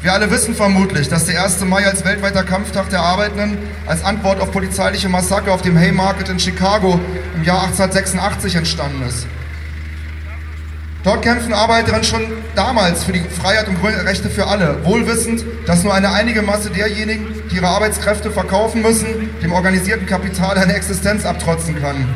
Wir 0.06 0.12
alle 0.12 0.30
wissen 0.30 0.54
vermutlich, 0.54 1.08
dass 1.08 1.24
der 1.24 1.42
1. 1.42 1.62
Mai 1.64 1.84
als 1.84 2.04
weltweiter 2.04 2.44
Kampftag 2.44 2.90
der 2.90 3.00
Arbeitenden 3.00 3.58
als 3.88 4.04
Antwort 4.04 4.40
auf 4.40 4.52
polizeiliche 4.52 5.08
Massaker 5.08 5.50
auf 5.50 5.62
dem 5.62 5.76
Haymarket 5.76 6.28
in 6.28 6.38
Chicago 6.38 7.00
im 7.34 7.42
Jahr 7.42 7.64
1886 7.64 8.54
entstanden 8.54 9.02
ist. 9.02 9.26
Dort 11.02 11.22
kämpfen 11.22 11.52
Arbeiterinnen 11.52 12.04
schon 12.04 12.22
damals 12.54 13.02
für 13.02 13.10
die 13.10 13.18
Freiheit 13.18 13.66
und 13.66 13.80
Grundrechte 13.80 14.30
für 14.30 14.46
alle, 14.46 14.84
wohlwissend, 14.84 15.44
dass 15.66 15.82
nur 15.82 15.92
eine 15.92 16.12
einige 16.12 16.42
Masse 16.42 16.70
derjenigen, 16.70 17.26
die 17.50 17.56
ihre 17.56 17.66
Arbeitskräfte 17.66 18.30
verkaufen 18.30 18.82
müssen, 18.82 19.08
dem 19.42 19.50
organisierten 19.50 20.06
Kapital 20.06 20.56
eine 20.56 20.74
Existenz 20.74 21.26
abtrotzen 21.26 21.82
kann. 21.82 22.14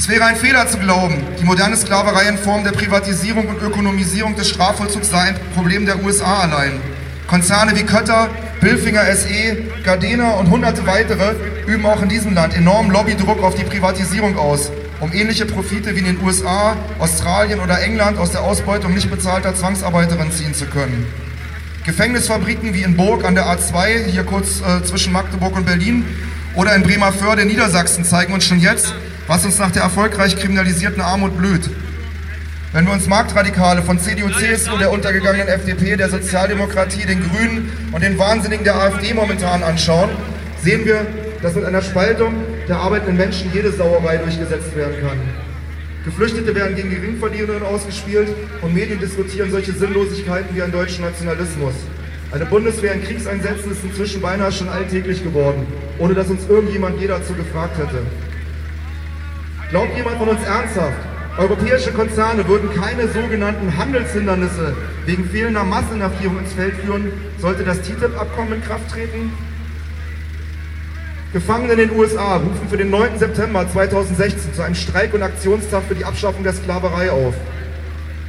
Es 0.00 0.08
wäre 0.08 0.24
ein 0.24 0.36
Fehler 0.36 0.66
zu 0.66 0.78
glauben, 0.78 1.26
die 1.38 1.44
moderne 1.44 1.76
Sklaverei 1.76 2.26
in 2.26 2.38
Form 2.38 2.64
der 2.64 2.70
Privatisierung 2.70 3.48
und 3.48 3.60
Ökonomisierung 3.60 4.34
des 4.34 4.48
Strafvollzugs 4.48 5.10
sei 5.10 5.18
ein 5.18 5.36
Problem 5.54 5.84
der 5.84 6.02
USA 6.02 6.38
allein. 6.38 6.80
Konzerne 7.26 7.76
wie 7.76 7.82
Kötter, 7.82 8.30
Bilfinger 8.62 9.04
SE, 9.14 9.58
Gardena 9.84 10.30
und 10.36 10.48
hunderte 10.48 10.86
weitere 10.86 11.34
üben 11.66 11.84
auch 11.84 12.00
in 12.00 12.08
diesem 12.08 12.32
Land 12.32 12.56
enormen 12.56 12.90
Lobbydruck 12.90 13.42
auf 13.42 13.56
die 13.56 13.64
Privatisierung 13.64 14.38
aus, 14.38 14.72
um 15.00 15.12
ähnliche 15.12 15.44
Profite 15.44 15.94
wie 15.94 15.98
in 15.98 16.06
den 16.06 16.22
USA, 16.22 16.78
Australien 16.98 17.60
oder 17.60 17.82
England 17.82 18.16
aus 18.16 18.30
der 18.30 18.40
Ausbeutung 18.40 18.94
nicht 18.94 19.10
bezahlter 19.10 19.54
Zwangsarbeiterinnen 19.54 20.32
ziehen 20.32 20.54
zu 20.54 20.64
können. 20.64 21.06
Gefängnisfabriken 21.84 22.72
wie 22.72 22.84
in 22.84 22.96
Burg 22.96 23.22
an 23.26 23.34
der 23.34 23.54
A2, 23.54 24.04
hier 24.06 24.24
kurz 24.24 24.62
äh, 24.62 24.82
zwischen 24.82 25.12
Magdeburg 25.12 25.56
und 25.56 25.66
Berlin, 25.66 26.06
oder 26.54 26.74
in 26.74 26.84
Bremerförde 26.84 27.42
in 27.42 27.48
Niedersachsen 27.48 28.02
zeigen 28.02 28.32
uns 28.32 28.46
schon 28.46 28.60
jetzt, 28.60 28.94
was 29.30 29.44
uns 29.44 29.60
nach 29.60 29.70
der 29.70 29.82
erfolgreich 29.82 30.34
kriminalisierten 30.34 31.00
Armut 31.00 31.38
blüht. 31.38 31.70
Wenn 32.72 32.84
wir 32.84 32.92
uns 32.92 33.06
Marktradikale 33.06 33.80
von 33.80 34.00
CDU, 34.00 34.28
CSU, 34.28 34.76
der 34.76 34.90
untergegangenen 34.90 35.46
FDP, 35.46 35.96
der 35.96 36.08
Sozialdemokratie, 36.08 37.06
den 37.06 37.22
Grünen 37.22 37.70
und 37.92 38.02
den 38.02 38.18
Wahnsinnigen 38.18 38.64
der 38.64 38.74
AfD 38.74 39.14
momentan 39.14 39.62
anschauen, 39.62 40.10
sehen 40.64 40.84
wir, 40.84 41.06
dass 41.42 41.54
mit 41.54 41.64
einer 41.64 41.80
Spaltung 41.80 42.34
der 42.66 42.78
arbeitenden 42.78 43.18
Menschen 43.18 43.52
jede 43.54 43.70
Sauerei 43.70 44.16
durchgesetzt 44.16 44.74
werden 44.74 44.96
kann. 45.00 45.20
Geflüchtete 46.04 46.52
werden 46.52 46.74
gegen 46.74 46.90
Geringverdienerinnen 46.90 47.62
ausgespielt 47.62 48.30
und 48.62 48.74
Medien 48.74 48.98
diskutieren 48.98 49.52
solche 49.52 49.70
Sinnlosigkeiten 49.70 50.56
wie 50.56 50.62
einen 50.62 50.72
deutschen 50.72 51.04
Nationalismus. 51.04 51.74
Eine 52.32 52.46
Bundeswehr 52.46 52.94
in 52.94 53.04
Kriegseinsätzen 53.04 53.70
ist 53.70 53.84
inzwischen 53.84 54.22
beinahe 54.22 54.50
schon 54.50 54.68
alltäglich 54.68 55.22
geworden, 55.22 55.68
ohne 55.98 56.14
dass 56.14 56.26
uns 56.26 56.48
irgendjemand 56.48 57.00
je 57.00 57.06
dazu 57.06 57.32
gefragt 57.34 57.78
hätte. 57.78 58.02
Glaubt 59.70 59.96
jemand 59.96 60.18
von 60.18 60.28
uns 60.28 60.42
ernsthaft, 60.42 60.98
europäische 61.38 61.92
Konzerne 61.92 62.46
würden 62.48 62.70
keine 62.74 63.06
sogenannten 63.06 63.76
Handelshindernisse 63.78 64.74
wegen 65.06 65.24
fehlender 65.30 65.62
Masseninhaftierung 65.62 66.40
ins 66.40 66.52
Feld 66.54 66.74
führen, 66.74 67.12
sollte 67.38 67.62
das 67.62 67.80
TTIP-Abkommen 67.82 68.54
in 68.54 68.64
Kraft 68.64 68.90
treten? 68.90 69.32
Gefangene 71.32 71.74
in 71.74 71.78
den 71.78 71.92
USA 71.92 72.38
rufen 72.38 72.68
für 72.68 72.78
den 72.78 72.90
9. 72.90 73.20
September 73.20 73.64
2016 73.70 74.54
zu 74.54 74.62
einem 74.62 74.74
Streik- 74.74 75.14
und 75.14 75.22
Aktionstag 75.22 75.84
für 75.86 75.94
die 75.94 76.04
Abschaffung 76.04 76.42
der 76.42 76.52
Sklaverei 76.52 77.12
auf. 77.12 77.34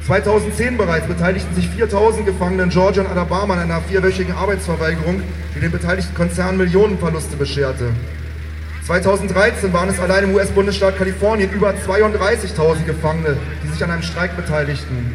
2010 0.06 0.76
bereits 0.76 1.08
beteiligten 1.08 1.56
sich 1.56 1.68
4000 1.68 2.24
Gefangene 2.24 2.62
in 2.62 2.68
Georgia 2.68 3.02
und 3.02 3.10
Alabama 3.10 3.54
an 3.54 3.60
einer 3.60 3.80
vierwöchigen 3.80 4.32
Arbeitsverweigerung, 4.32 5.20
die 5.56 5.60
den 5.60 5.72
beteiligten 5.72 6.14
Konzernen 6.14 6.58
Millionenverluste 6.58 7.36
bescherte. 7.36 7.90
2013 8.86 9.72
waren 9.72 9.88
es 9.88 10.00
allein 10.00 10.24
im 10.24 10.34
US-Bundesstaat 10.34 10.98
Kalifornien 10.98 11.50
über 11.52 11.70
32.000 11.70 12.84
Gefangene, 12.84 13.36
die 13.62 13.68
sich 13.68 13.82
an 13.84 13.92
einem 13.92 14.02
Streik 14.02 14.34
beteiligten. 14.36 15.14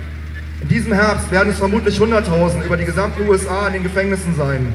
In 0.61 0.69
diesem 0.69 0.93
Herbst 0.93 1.29
werden 1.31 1.49
es 1.51 1.59
vermutlich 1.59 1.99
100.000 1.99 2.63
über 2.63 2.77
die 2.77 2.85
gesamten 2.85 3.27
USA 3.27 3.67
in 3.67 3.73
den 3.73 3.83
Gefängnissen 3.83 4.35
sein. 4.35 4.73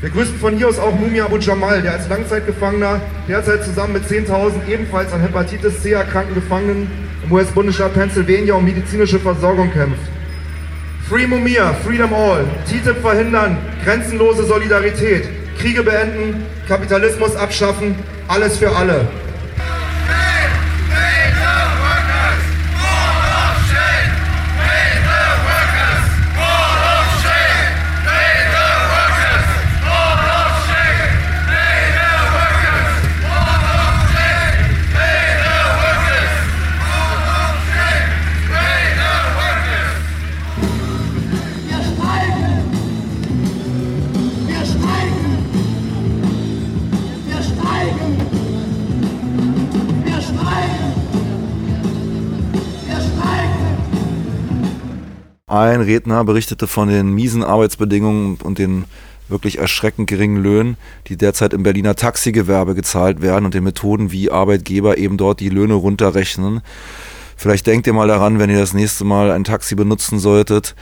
Wir 0.00 0.10
grüßen 0.10 0.38
von 0.38 0.54
hier 0.56 0.68
aus 0.68 0.78
auch 0.78 0.94
Mumia 0.94 1.24
Abu 1.24 1.38
Jamal, 1.38 1.82
der 1.82 1.94
als 1.94 2.08
Langzeitgefangener 2.08 3.00
derzeit 3.28 3.64
zusammen 3.64 3.94
mit 3.94 4.04
10.000 4.04 4.68
ebenfalls 4.68 5.12
an 5.12 5.20
Hepatitis 5.20 5.82
C 5.82 5.92
erkrankten 5.92 6.34
Gefangenen 6.34 6.88
im 7.24 7.32
US-Bundesstaat 7.32 7.94
Pennsylvania 7.94 8.54
um 8.54 8.64
medizinische 8.64 9.18
Versorgung 9.18 9.72
kämpft. 9.72 9.98
Free 11.08 11.26
Mumia, 11.26 11.72
Freedom 11.84 12.12
All, 12.14 12.44
TTIP 12.66 13.00
verhindern, 13.00 13.58
grenzenlose 13.84 14.44
Solidarität, 14.44 15.28
Kriege 15.66 15.82
beenden, 15.82 16.46
Kapitalismus 16.68 17.34
abschaffen, 17.34 17.96
alles 18.28 18.56
für 18.56 18.70
alle. 18.70 19.08
Ein 55.48 55.80
Redner 55.80 56.24
berichtete 56.24 56.66
von 56.66 56.88
den 56.88 57.14
miesen 57.14 57.44
Arbeitsbedingungen 57.44 58.38
und 58.42 58.58
den 58.58 58.84
wirklich 59.28 59.58
erschreckend 59.58 60.08
geringen 60.08 60.42
Löhnen, 60.42 60.76
die 61.06 61.16
derzeit 61.16 61.52
im 61.52 61.62
Berliner 61.62 61.94
Taxigewerbe 61.94 62.74
gezahlt 62.74 63.22
werden 63.22 63.44
und 63.44 63.54
den 63.54 63.62
Methoden, 63.62 64.10
wie 64.10 64.28
Arbeitgeber 64.28 64.98
eben 64.98 65.16
dort 65.16 65.38
die 65.38 65.48
Löhne 65.48 65.74
runterrechnen. 65.74 66.62
Vielleicht 67.36 67.68
denkt 67.68 67.86
ihr 67.86 67.92
mal 67.92 68.08
daran, 68.08 68.40
wenn 68.40 68.50
ihr 68.50 68.58
das 68.58 68.74
nächste 68.74 69.04
Mal 69.04 69.30
ein 69.30 69.44
Taxi 69.44 69.76
benutzen 69.76 70.18
solltet, 70.18 70.74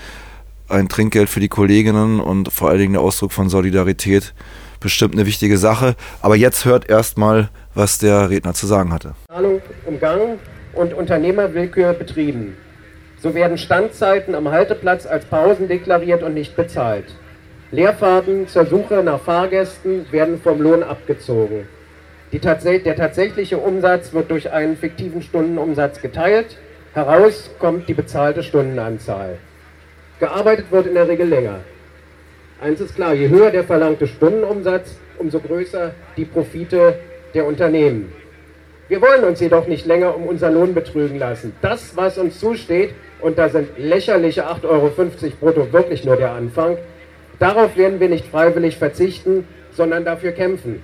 ein 0.71 0.89
Trinkgeld 0.89 1.29
für 1.29 1.41
die 1.41 1.49
Kolleginnen 1.49 2.19
und 2.19 2.51
vor 2.51 2.71
allen 2.71 2.79
Dingen 2.79 2.95
der 2.95 3.03
Ausdruck 3.03 3.33
von 3.33 3.51
Solidarität 3.51 4.33
bestimmt 4.81 5.13
eine 5.13 5.27
wichtige 5.27 5.59
Sache. 5.59 5.95
Aber 6.23 6.37
jetzt 6.37 6.65
hört 6.65 6.89
erstmal, 6.89 7.51
was 7.75 7.99
der 7.99 8.31
Redner 8.31 8.55
zu 8.55 8.67
sagen 8.67 8.95
hatte. 8.95 9.15
Zahlung 9.29 9.61
umgangen 9.85 10.39
und 10.73 10.95
Unternehmerwillkür 10.95 11.93
betrieben. 11.93 12.57
So 13.25 13.35
werden 13.35 13.57
Standzeiten 13.57 14.35
am 14.35 14.51
Halteplatz 14.51 15.07
als 15.07 15.25
Pausen 15.25 15.67
deklariert 15.67 16.23
und 16.23 16.35
nicht 16.35 16.57
bezahlt. 16.57 17.07
Leerfahrten 17.71 18.49
zur 18.49 18.67
Suche 18.67 19.03
nach 19.03 19.19
Fahrgästen 19.19 20.05
werden 20.13 20.39
vom 20.39 20.61
Lohn 20.61 20.83
abgezogen. 20.83 21.67
Tats 22.43 22.65
der 22.65 22.97
tatsächliche 22.97 23.57
Umsatz 23.57 24.13
wird 24.13 24.31
durch 24.31 24.53
einen 24.53 24.77
fiktiven 24.77 25.23
Stundenumsatz 25.23 26.03
geteilt. 26.03 26.59
Heraus 26.93 27.51
kommt 27.59 27.89
die 27.89 27.95
bezahlte 27.95 28.43
Stundenanzahl. 28.43 29.39
Gearbeitet 30.21 30.71
wird 30.71 30.87
in 30.87 30.93
der 30.93 31.09
Regel 31.09 31.27
länger. 31.27 31.61
Eins 32.61 32.83
ist 32.83 32.95
klar, 32.95 33.15
je 33.15 33.31
höher 33.31 33.51
der 33.51 33.65
verlangte 33.65 34.07
Stundenumsatz, 34.07 34.99
umso 35.17 35.41
größer 35.41 35.93
die 36.19 36.27
Profite 36.27 36.99
der 37.33 37.47
Unternehmen. 37.47 38.13
Wir 38.89 39.01
wollen 39.01 39.25
uns 39.25 39.41
jedoch 39.41 39.67
nicht 39.67 39.87
länger 39.87 40.15
um 40.15 40.27
unseren 40.27 40.55
Lohn 40.55 40.75
betrügen 40.75 41.19
lassen. 41.19 41.55
Das, 41.63 41.97
was 41.97 42.19
uns 42.19 42.39
zusteht, 42.39 42.95
und 43.23 43.39
da 43.39 43.49
sind 43.49 43.79
lächerliche 43.79 44.47
8,50 44.47 44.65
Euro 44.69 44.91
brutto 45.41 45.73
wirklich 45.73 46.05
nur 46.05 46.17
der 46.17 46.33
Anfang. 46.33 46.77
Darauf 47.39 47.79
werden 47.79 47.99
wir 47.99 48.11
nicht 48.11 48.27
freiwillig 48.27 48.77
verzichten, 48.77 49.49
sondern 49.73 50.05
dafür 50.05 50.33
kämpfen. 50.33 50.83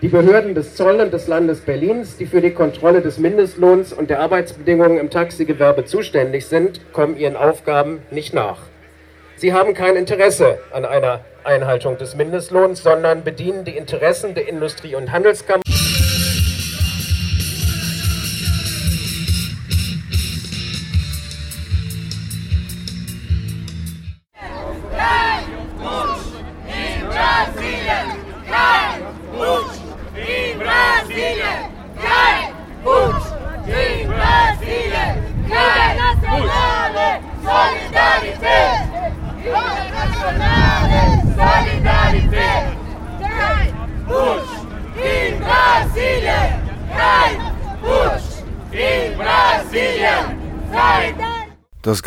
Die 0.00 0.08
Behörden 0.08 0.54
des 0.54 0.74
Zoll 0.74 1.00
und 1.00 1.12
des 1.12 1.26
Landes 1.26 1.60
Berlins, 1.60 2.16
die 2.16 2.24
für 2.24 2.40
die 2.40 2.52
Kontrolle 2.52 3.02
des 3.02 3.18
Mindestlohns 3.18 3.92
und 3.92 4.08
der 4.08 4.20
Arbeitsbedingungen 4.20 4.96
im 4.96 5.10
Taxigewerbe 5.10 5.84
zuständig 5.84 6.46
sind, 6.46 6.80
kommen 6.92 7.18
ihren 7.18 7.36
Aufgaben 7.36 8.00
nicht 8.10 8.32
nach. 8.32 8.60
Sie 9.36 9.52
haben 9.52 9.74
kein 9.74 9.96
Interesse 9.96 10.58
an 10.72 10.84
einer 10.86 11.20
Einhaltung 11.44 11.98
des 11.98 12.16
Mindestlohns, 12.16 12.82
sondern 12.82 13.22
bedienen 13.22 13.64
die 13.64 13.76
Interessen 13.76 14.34
der 14.34 14.48
Industrie- 14.48 14.94
und 14.94 15.12
Handelskammer. 15.12 15.62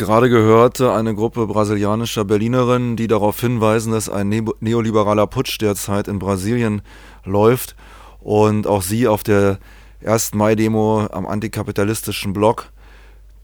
Gerade 0.02 0.28
gehörte 0.28 0.92
eine 0.92 1.14
Gruppe 1.14 1.46
brasilianischer 1.46 2.24
Berlinerinnen, 2.24 2.96
die 2.96 3.06
darauf 3.06 3.40
hinweisen, 3.40 3.92
dass 3.92 4.08
ein 4.08 4.28
neoliberaler 4.58 5.28
Putsch 5.28 5.60
derzeit 5.60 6.08
in 6.08 6.18
Brasilien 6.18 6.82
läuft 7.24 7.76
und 8.18 8.66
auch 8.66 8.82
sie 8.82 9.06
auf 9.06 9.22
der 9.22 9.58
1. 10.04 10.34
Mai-Demo 10.34 11.06
am 11.12 11.24
antikapitalistischen 11.26 12.32
Block, 12.32 12.70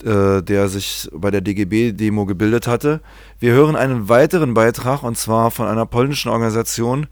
äh, 0.04 0.42
der 0.42 0.68
sich 0.68 1.08
bei 1.12 1.30
der 1.30 1.42
DGB-Demo 1.42 2.26
gebildet 2.26 2.66
hatte. 2.66 3.02
Wir 3.38 3.52
hören 3.52 3.76
einen 3.76 4.08
weiteren 4.08 4.54
Beitrag 4.54 5.04
und 5.04 5.16
zwar 5.16 5.52
von 5.52 5.68
einer 5.68 5.86
polnischen 5.86 6.28
Organisation, 6.28 7.06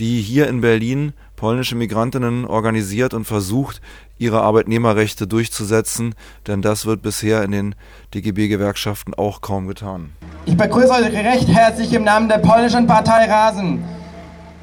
die 0.00 0.20
hier 0.20 0.48
in 0.48 0.60
Berlin 0.60 1.12
polnische 1.38 1.76
Migrantinnen 1.76 2.44
organisiert 2.44 3.14
und 3.14 3.24
versucht, 3.24 3.80
ihre 4.18 4.42
Arbeitnehmerrechte 4.42 5.28
durchzusetzen, 5.28 6.16
denn 6.48 6.62
das 6.62 6.84
wird 6.84 7.00
bisher 7.00 7.44
in 7.44 7.52
den 7.52 7.74
DGB-Gewerkschaften 8.12 9.14
auch 9.14 9.40
kaum 9.40 9.68
getan. 9.68 10.10
Ich 10.46 10.56
begrüße 10.56 10.90
euch 10.90 11.12
recht 11.12 11.48
herzlich 11.48 11.92
im 11.92 12.02
Namen 12.02 12.28
der 12.28 12.38
polnischen 12.38 12.88
Partei 12.88 13.30
Rasen. 13.30 13.84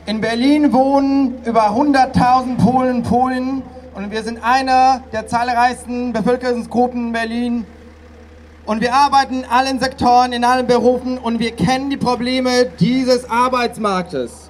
In 0.06 0.20
Berlin 0.20 0.74
wohnen 0.74 1.36
über 1.46 1.70
100.000 1.70 2.58
Polen 2.58 2.98
und 2.98 3.04
Polen 3.04 3.64
und 3.96 4.12
wir 4.12 4.24
sind 4.24 4.44
einer 4.44 5.02
der 5.14 5.28
zahlreichsten 5.28 6.12
Bevölkerungsgruppen 6.12 7.08
in 7.08 7.14
Berlin. 7.14 7.66
Und 8.66 8.82
wir 8.82 8.94
arbeiten 8.94 9.44
in 9.44 9.46
allen 9.46 9.80
Sektoren, 9.80 10.34
in 10.34 10.44
allen 10.44 10.68
Berufen 10.68 11.18
und 11.18 11.40
wir 11.40 11.52
kennen 11.52 11.90
die 11.90 11.98
Probleme 11.98 12.66
dieses 12.80 13.30
Arbeitsmarktes. 13.30 14.45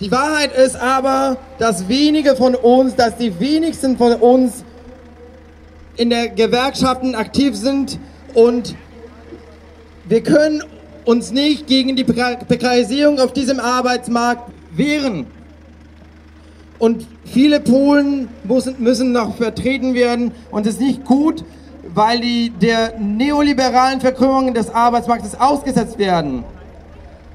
Die 0.00 0.12
Wahrheit 0.12 0.52
ist 0.52 0.76
aber, 0.76 1.38
dass 1.58 1.88
wenige 1.88 2.36
von 2.36 2.54
uns, 2.54 2.94
dass 2.94 3.16
die 3.16 3.40
wenigsten 3.40 3.96
von 3.96 4.12
uns 4.14 4.64
in 5.96 6.10
der 6.10 6.28
Gewerkschaften 6.28 7.16
aktiv 7.16 7.56
sind 7.56 7.98
und 8.32 8.76
wir 10.08 10.22
können 10.22 10.62
uns 11.04 11.32
nicht 11.32 11.66
gegen 11.66 11.96
die 11.96 12.04
Prekarisierung 12.04 13.18
auf 13.18 13.32
diesem 13.32 13.58
Arbeitsmarkt 13.58 14.52
wehren. 14.70 15.26
Und 16.78 17.06
viele 17.24 17.58
Polen 17.58 18.28
müssen, 18.78 19.10
noch 19.10 19.36
vertreten 19.36 19.94
werden 19.94 20.30
und 20.52 20.64
es 20.66 20.74
ist 20.74 20.80
nicht 20.80 21.04
gut, 21.04 21.44
weil 21.92 22.20
die 22.20 22.50
der 22.50 22.98
neoliberalen 23.00 24.00
Verkrümmung 24.00 24.54
des 24.54 24.70
Arbeitsmarktes 24.70 25.40
ausgesetzt 25.40 25.98
werden. 25.98 26.44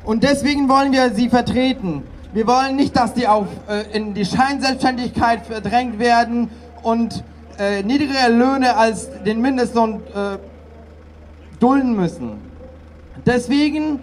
Und 0.05 0.23
deswegen 0.23 0.69
wollen 0.69 0.93
wir 0.93 1.13
sie 1.13 1.27
vertreten. 1.27 2.03
Wir 2.33 2.47
wollen 2.47 2.75
nicht, 2.75 2.95
dass 2.95 3.13
die 3.13 3.27
auf, 3.27 3.45
äh, 3.69 3.95
in 3.95 4.15
die 4.15 4.25
Scheinselbstständigkeit 4.25 5.45
verdrängt 5.45 5.99
werden 5.99 6.49
und 6.81 7.23
äh, 7.59 7.83
niedrigere 7.83 8.29
Löhne 8.29 8.75
als 8.75 9.07
den 9.23 9.39
Mindestlohn 9.39 10.01
äh, 10.15 10.39
dulden 11.59 11.95
müssen. 11.95 12.41
Deswegen 13.23 13.99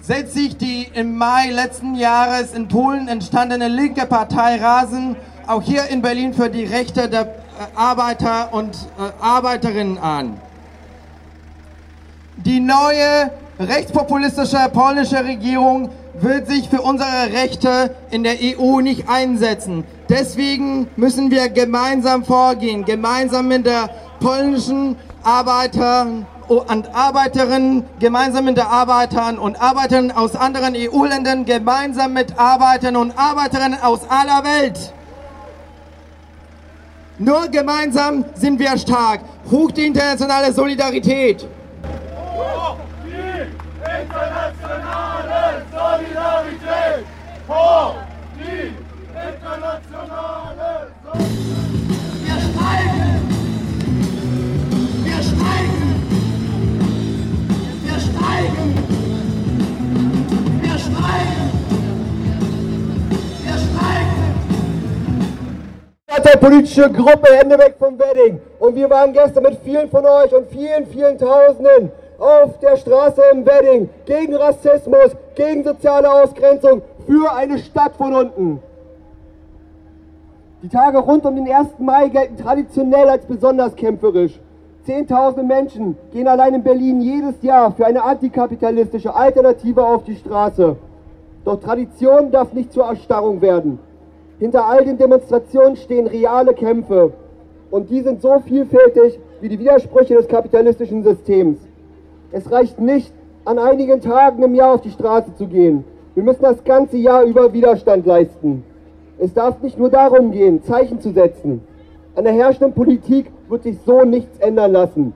setzt 0.00 0.32
sich 0.32 0.56
die 0.56 0.88
im 0.94 1.18
Mai 1.18 1.50
letzten 1.50 1.94
Jahres 1.94 2.54
in 2.54 2.68
Polen 2.68 3.06
entstandene 3.08 3.68
linke 3.68 4.06
Partei 4.06 4.56
Rasen 4.56 5.16
auch 5.46 5.60
hier 5.60 5.86
in 5.88 6.00
Berlin 6.00 6.32
für 6.32 6.48
die 6.48 6.64
Rechte 6.64 7.10
der 7.10 7.22
äh, 7.22 7.28
Arbeiter 7.74 8.54
und 8.54 8.74
äh, 8.98 9.22
Arbeiterinnen 9.22 9.98
an. 9.98 10.40
Die 12.36 12.60
neue 12.60 13.30
rechtspopulistische 13.60 14.70
polnische 14.72 15.22
Regierung 15.22 15.90
wird 16.20 16.46
sich 16.46 16.68
für 16.68 16.80
unsere 16.82 17.32
Rechte 17.32 17.94
in 18.10 18.22
der 18.22 18.36
EU 18.40 18.80
nicht 18.80 19.08
einsetzen. 19.08 19.84
Deswegen 20.08 20.88
müssen 20.96 21.30
wir 21.30 21.48
gemeinsam 21.48 22.24
vorgehen, 22.24 22.84
gemeinsam 22.84 23.48
mit 23.48 23.66
der 23.66 23.90
polnischen 24.20 24.96
Arbeiter 25.22 26.06
und 26.48 26.94
Arbeiterinnen, 26.94 27.84
gemeinsam 27.98 28.44
mit 28.44 28.58
den 28.58 28.66
Arbeitern 28.66 29.38
und 29.38 29.60
Arbeitern 29.60 30.10
aus 30.12 30.36
anderen 30.36 30.74
EU-Ländern, 30.76 31.44
gemeinsam 31.44 32.12
mit 32.12 32.38
Arbeitern 32.38 32.96
und 32.96 33.18
Arbeiterinnen 33.18 33.80
aus 33.80 34.00
aller 34.08 34.44
Welt. 34.44 34.92
Nur 37.18 37.48
gemeinsam 37.48 38.24
sind 38.34 38.58
wir 38.58 38.76
stark. 38.76 39.20
Hoch 39.50 39.70
die 39.70 39.86
internationale 39.86 40.52
Solidarität. 40.52 41.46
Hoch 42.36 42.76
die 43.04 43.82
internationale 44.02 44.84
Hoch 47.46 47.96
die 48.38 48.72
internationale 49.12 50.88
Solidarität. 51.04 51.74
Wir 52.24 52.38
steigen. 52.40 53.10
Wir 55.04 55.20
steigen. 55.22 55.88
Wir 57.82 57.98
steigen. 58.00 58.66
Wir 60.62 60.78
steigen. 60.78 61.44
Wir 63.42 63.58
steigen. 63.58 64.24
Parteipolitische 66.06 66.90
Gruppe 66.90 67.28
Hände 67.36 67.58
weg 67.58 67.74
vom 67.78 67.98
Wedding. 67.98 68.40
Und 68.58 68.74
wir 68.74 68.88
waren 68.88 69.12
gestern 69.12 69.42
mit 69.42 69.58
vielen 69.62 69.90
von 69.90 70.06
euch 70.06 70.32
und 70.32 70.48
vielen, 70.48 70.86
vielen 70.86 71.18
Tausenden 71.18 71.92
auf 72.18 72.58
der 72.60 72.76
Straße 72.76 73.20
im 73.32 73.44
Wedding 73.44 73.90
gegen 74.06 74.34
Rassismus, 74.34 75.12
gegen 75.34 75.64
soziale 75.64 76.10
Ausgrenzung, 76.10 76.82
für 77.06 77.32
eine 77.32 77.58
Stadt 77.58 77.96
von 77.96 78.14
unten. 78.14 78.60
Die 80.62 80.68
Tage 80.68 80.98
rund 80.98 81.26
um 81.26 81.36
den 81.36 81.46
1. 81.46 81.78
Mai 81.78 82.08
gelten 82.08 82.36
traditionell 82.36 83.08
als 83.08 83.26
besonders 83.26 83.76
kämpferisch. 83.76 84.40
Zehntausende 84.84 85.46
Menschen 85.46 85.96
gehen 86.12 86.28
allein 86.28 86.54
in 86.54 86.62
Berlin 86.62 87.00
jedes 87.00 87.42
Jahr 87.42 87.72
für 87.72 87.86
eine 87.86 88.02
antikapitalistische 88.02 89.14
Alternative 89.14 89.84
auf 89.84 90.04
die 90.04 90.16
Straße. 90.16 90.76
Doch 91.44 91.60
Tradition 91.60 92.30
darf 92.30 92.52
nicht 92.52 92.72
zur 92.72 92.86
Erstarrung 92.86 93.40
werden. 93.40 93.78
Hinter 94.38 94.66
all 94.66 94.84
den 94.84 94.98
Demonstrationen 94.98 95.76
stehen 95.76 96.06
reale 96.06 96.54
Kämpfe. 96.54 97.12
Und 97.70 97.90
die 97.90 98.02
sind 98.02 98.22
so 98.22 98.40
vielfältig 98.40 99.18
wie 99.40 99.48
die 99.48 99.58
Widersprüche 99.58 100.14
des 100.14 100.28
kapitalistischen 100.28 101.02
Systems. 101.02 101.58
Es 102.32 102.50
reicht 102.50 102.80
nicht, 102.80 103.12
an 103.44 103.58
einigen 103.58 104.00
Tagen 104.00 104.42
im 104.42 104.54
Jahr 104.54 104.74
auf 104.74 104.80
die 104.80 104.90
Straße 104.90 105.34
zu 105.34 105.46
gehen. 105.46 105.84
Wir 106.14 106.22
müssen 106.22 106.42
das 106.42 106.62
ganze 106.62 106.96
Jahr 106.96 107.24
über 107.24 107.52
Widerstand 107.52 108.06
leisten. 108.06 108.62
Es 109.18 109.34
darf 109.34 109.60
nicht 109.62 109.78
nur 109.78 109.90
darum 109.90 110.30
gehen, 110.30 110.62
Zeichen 110.62 111.00
zu 111.00 111.10
setzen. 111.10 111.60
An 112.14 112.22
der 112.22 112.32
herrschenden 112.32 112.72
Politik 112.72 113.32
wird 113.48 113.64
sich 113.64 113.78
so 113.84 114.04
nichts 114.04 114.38
ändern 114.38 114.70
lassen. 114.70 115.12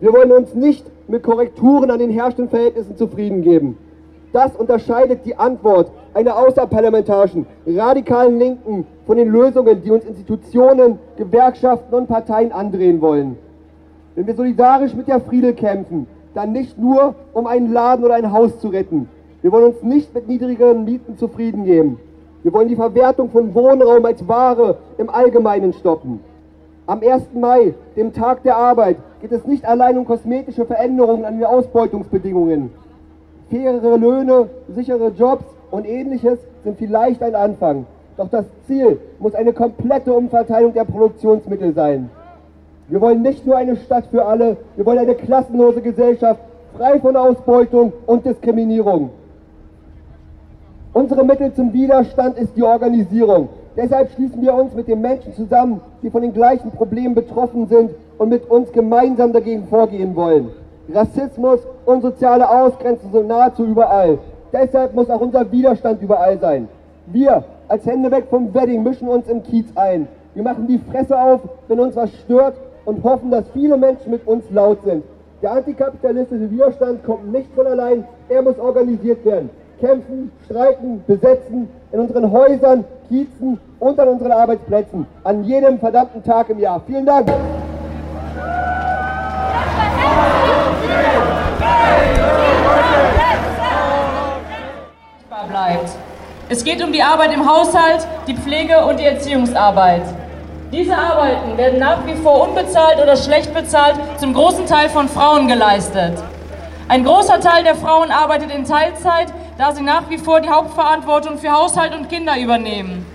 Wir 0.00 0.12
wollen 0.12 0.32
uns 0.32 0.54
nicht 0.54 0.84
mit 1.08 1.22
Korrekturen 1.22 1.90
an 1.90 1.98
den 1.98 2.10
herrschenden 2.10 2.50
Verhältnissen 2.50 2.94
zufrieden 2.96 3.40
geben. 3.40 3.78
Das 4.34 4.54
unterscheidet 4.54 5.24
die 5.24 5.36
Antwort 5.36 5.90
einer 6.12 6.36
außerparlamentarischen, 6.36 7.46
radikalen 7.66 8.38
Linken 8.38 8.86
von 9.06 9.16
den 9.16 9.28
Lösungen, 9.28 9.80
die 9.82 9.90
uns 9.90 10.04
Institutionen, 10.04 10.98
Gewerkschaften 11.16 11.94
und 11.94 12.06
Parteien 12.06 12.52
andrehen 12.52 13.00
wollen. 13.00 13.38
Wenn 14.14 14.26
wir 14.26 14.34
solidarisch 14.34 14.92
mit 14.92 15.08
der 15.08 15.20
Friede 15.20 15.54
kämpfen, 15.54 16.06
dann 16.34 16.52
nicht 16.52 16.78
nur, 16.78 17.14
um 17.32 17.46
einen 17.46 17.72
Laden 17.72 18.04
oder 18.04 18.14
ein 18.14 18.30
Haus 18.30 18.58
zu 18.58 18.68
retten. 18.68 19.08
Wir 19.44 19.52
wollen 19.52 19.74
uns 19.74 19.82
nicht 19.82 20.14
mit 20.14 20.26
niedrigeren 20.26 20.86
Mieten 20.86 21.18
zufrieden 21.18 21.66
geben. 21.66 22.00
Wir 22.42 22.52
wollen 22.54 22.68
die 22.68 22.76
Verwertung 22.76 23.28
von 23.28 23.54
Wohnraum 23.54 24.02
als 24.06 24.26
Ware 24.26 24.78
im 24.96 25.10
Allgemeinen 25.10 25.74
stoppen. 25.74 26.20
Am 26.86 27.02
1. 27.02 27.24
Mai, 27.34 27.74
dem 27.94 28.14
Tag 28.14 28.42
der 28.42 28.56
Arbeit, 28.56 28.96
geht 29.20 29.32
es 29.32 29.46
nicht 29.46 29.66
allein 29.66 29.98
um 29.98 30.06
kosmetische 30.06 30.64
Veränderungen 30.64 31.26
an 31.26 31.36
den 31.36 31.44
Ausbeutungsbedingungen. 31.44 32.70
Fairere 33.50 33.98
Löhne, 33.98 34.48
sichere 34.74 35.08
Jobs 35.08 35.44
und 35.70 35.86
ähnliches 35.86 36.38
sind 36.62 36.78
vielleicht 36.78 37.22
ein 37.22 37.34
Anfang. 37.34 37.84
Doch 38.16 38.30
das 38.30 38.46
Ziel 38.66 38.98
muss 39.18 39.34
eine 39.34 39.52
komplette 39.52 40.14
Umverteilung 40.14 40.72
der 40.72 40.84
Produktionsmittel 40.86 41.74
sein. 41.74 42.08
Wir 42.88 43.02
wollen 43.02 43.20
nicht 43.20 43.44
nur 43.44 43.58
eine 43.58 43.76
Stadt 43.76 44.06
für 44.06 44.24
alle, 44.24 44.56
wir 44.76 44.86
wollen 44.86 45.00
eine 45.00 45.14
klassenlose 45.14 45.82
Gesellschaft, 45.82 46.40
frei 46.78 46.98
von 46.98 47.14
Ausbeutung 47.14 47.92
und 48.06 48.24
Diskriminierung. 48.24 49.10
Unsere 50.94 51.24
Mittel 51.24 51.52
zum 51.52 51.72
Widerstand 51.72 52.38
ist 52.38 52.56
die 52.56 52.62
Organisierung. 52.62 53.48
Deshalb 53.76 54.12
schließen 54.12 54.40
wir 54.40 54.54
uns 54.54 54.74
mit 54.74 54.86
den 54.86 55.00
Menschen 55.00 55.34
zusammen, 55.34 55.80
die 56.02 56.08
von 56.08 56.22
den 56.22 56.32
gleichen 56.32 56.70
Problemen 56.70 57.16
betroffen 57.16 57.66
sind 57.66 57.90
und 58.16 58.28
mit 58.28 58.48
uns 58.48 58.70
gemeinsam 58.70 59.32
dagegen 59.32 59.66
vorgehen 59.66 60.14
wollen. 60.14 60.50
Rassismus 60.94 61.58
und 61.84 62.02
soziale 62.02 62.48
Ausgrenzung 62.48 63.10
sind 63.10 63.26
nahezu 63.26 63.64
überall. 63.64 64.18
Deshalb 64.52 64.94
muss 64.94 65.10
auch 65.10 65.20
unser 65.20 65.50
Widerstand 65.50 66.00
überall 66.00 66.38
sein. 66.38 66.68
Wir 67.06 67.42
als 67.66 67.84
Hände 67.84 68.08
weg 68.12 68.26
vom 68.30 68.54
Wedding 68.54 68.84
mischen 68.84 69.08
uns 69.08 69.26
im 69.26 69.42
Kiez 69.42 69.66
ein. 69.74 70.06
Wir 70.34 70.44
machen 70.44 70.68
die 70.68 70.78
Fresse 70.78 71.20
auf, 71.20 71.40
wenn 71.66 71.80
uns 71.80 71.96
was 71.96 72.12
stört 72.24 72.54
und 72.84 73.02
hoffen, 73.02 73.32
dass 73.32 73.48
viele 73.48 73.76
Menschen 73.76 74.12
mit 74.12 74.24
uns 74.28 74.44
laut 74.52 74.78
sind. 74.84 75.02
Der 75.42 75.54
antikapitalistische 75.54 76.52
Widerstand 76.52 77.02
kommt 77.02 77.32
nicht 77.32 77.52
von 77.56 77.66
allein, 77.66 78.04
er 78.28 78.42
muss 78.42 78.60
organisiert 78.60 79.24
werden. 79.24 79.50
Kämpfen, 79.80 80.30
streiken, 80.44 81.02
besetzen, 81.06 81.68
in 81.92 82.00
unseren 82.00 82.30
Häusern, 82.30 82.84
Kiezen 83.08 83.58
und 83.78 83.98
an 83.98 84.08
unseren 84.08 84.32
Arbeitsplätzen. 84.32 85.06
An 85.22 85.44
jedem 85.44 85.78
verdammten 85.78 86.22
Tag 86.22 86.48
im 86.50 86.58
Jahr. 86.58 86.80
Vielen 86.86 87.06
Dank. 87.06 87.28
bleibt. 95.54 95.90
Es 96.48 96.64
geht 96.64 96.82
um 96.82 96.92
die 96.92 97.02
Arbeit 97.02 97.32
im 97.32 97.48
Haushalt, 97.48 98.06
die 98.26 98.34
Pflege 98.34 98.84
und 98.84 98.98
die 98.98 99.04
Erziehungsarbeit. 99.04 100.02
Diese 100.72 100.96
Arbeiten 100.96 101.56
werden 101.56 101.78
nach 101.78 102.04
wie 102.06 102.14
vor 102.14 102.48
unbezahlt 102.48 103.00
oder 103.00 103.16
schlecht 103.16 103.54
bezahlt, 103.54 103.94
zum 104.18 104.34
großen 104.34 104.66
Teil 104.66 104.88
von 104.88 105.08
Frauen 105.08 105.46
geleistet. 105.46 106.14
Ein 106.88 107.04
großer 107.04 107.40
Teil 107.40 107.62
der 107.62 107.76
Frauen 107.76 108.10
arbeitet 108.10 108.50
in 108.50 108.64
Teilzeit, 108.64 109.32
da 109.58 109.72
sie 109.72 109.82
nach 109.82 110.10
wie 110.10 110.18
vor 110.18 110.40
die 110.40 110.48
Hauptverantwortung 110.48 111.38
für 111.38 111.52
Haushalt 111.52 111.94
und 111.94 112.08
Kinder 112.08 112.38
übernehmen. 112.38 113.06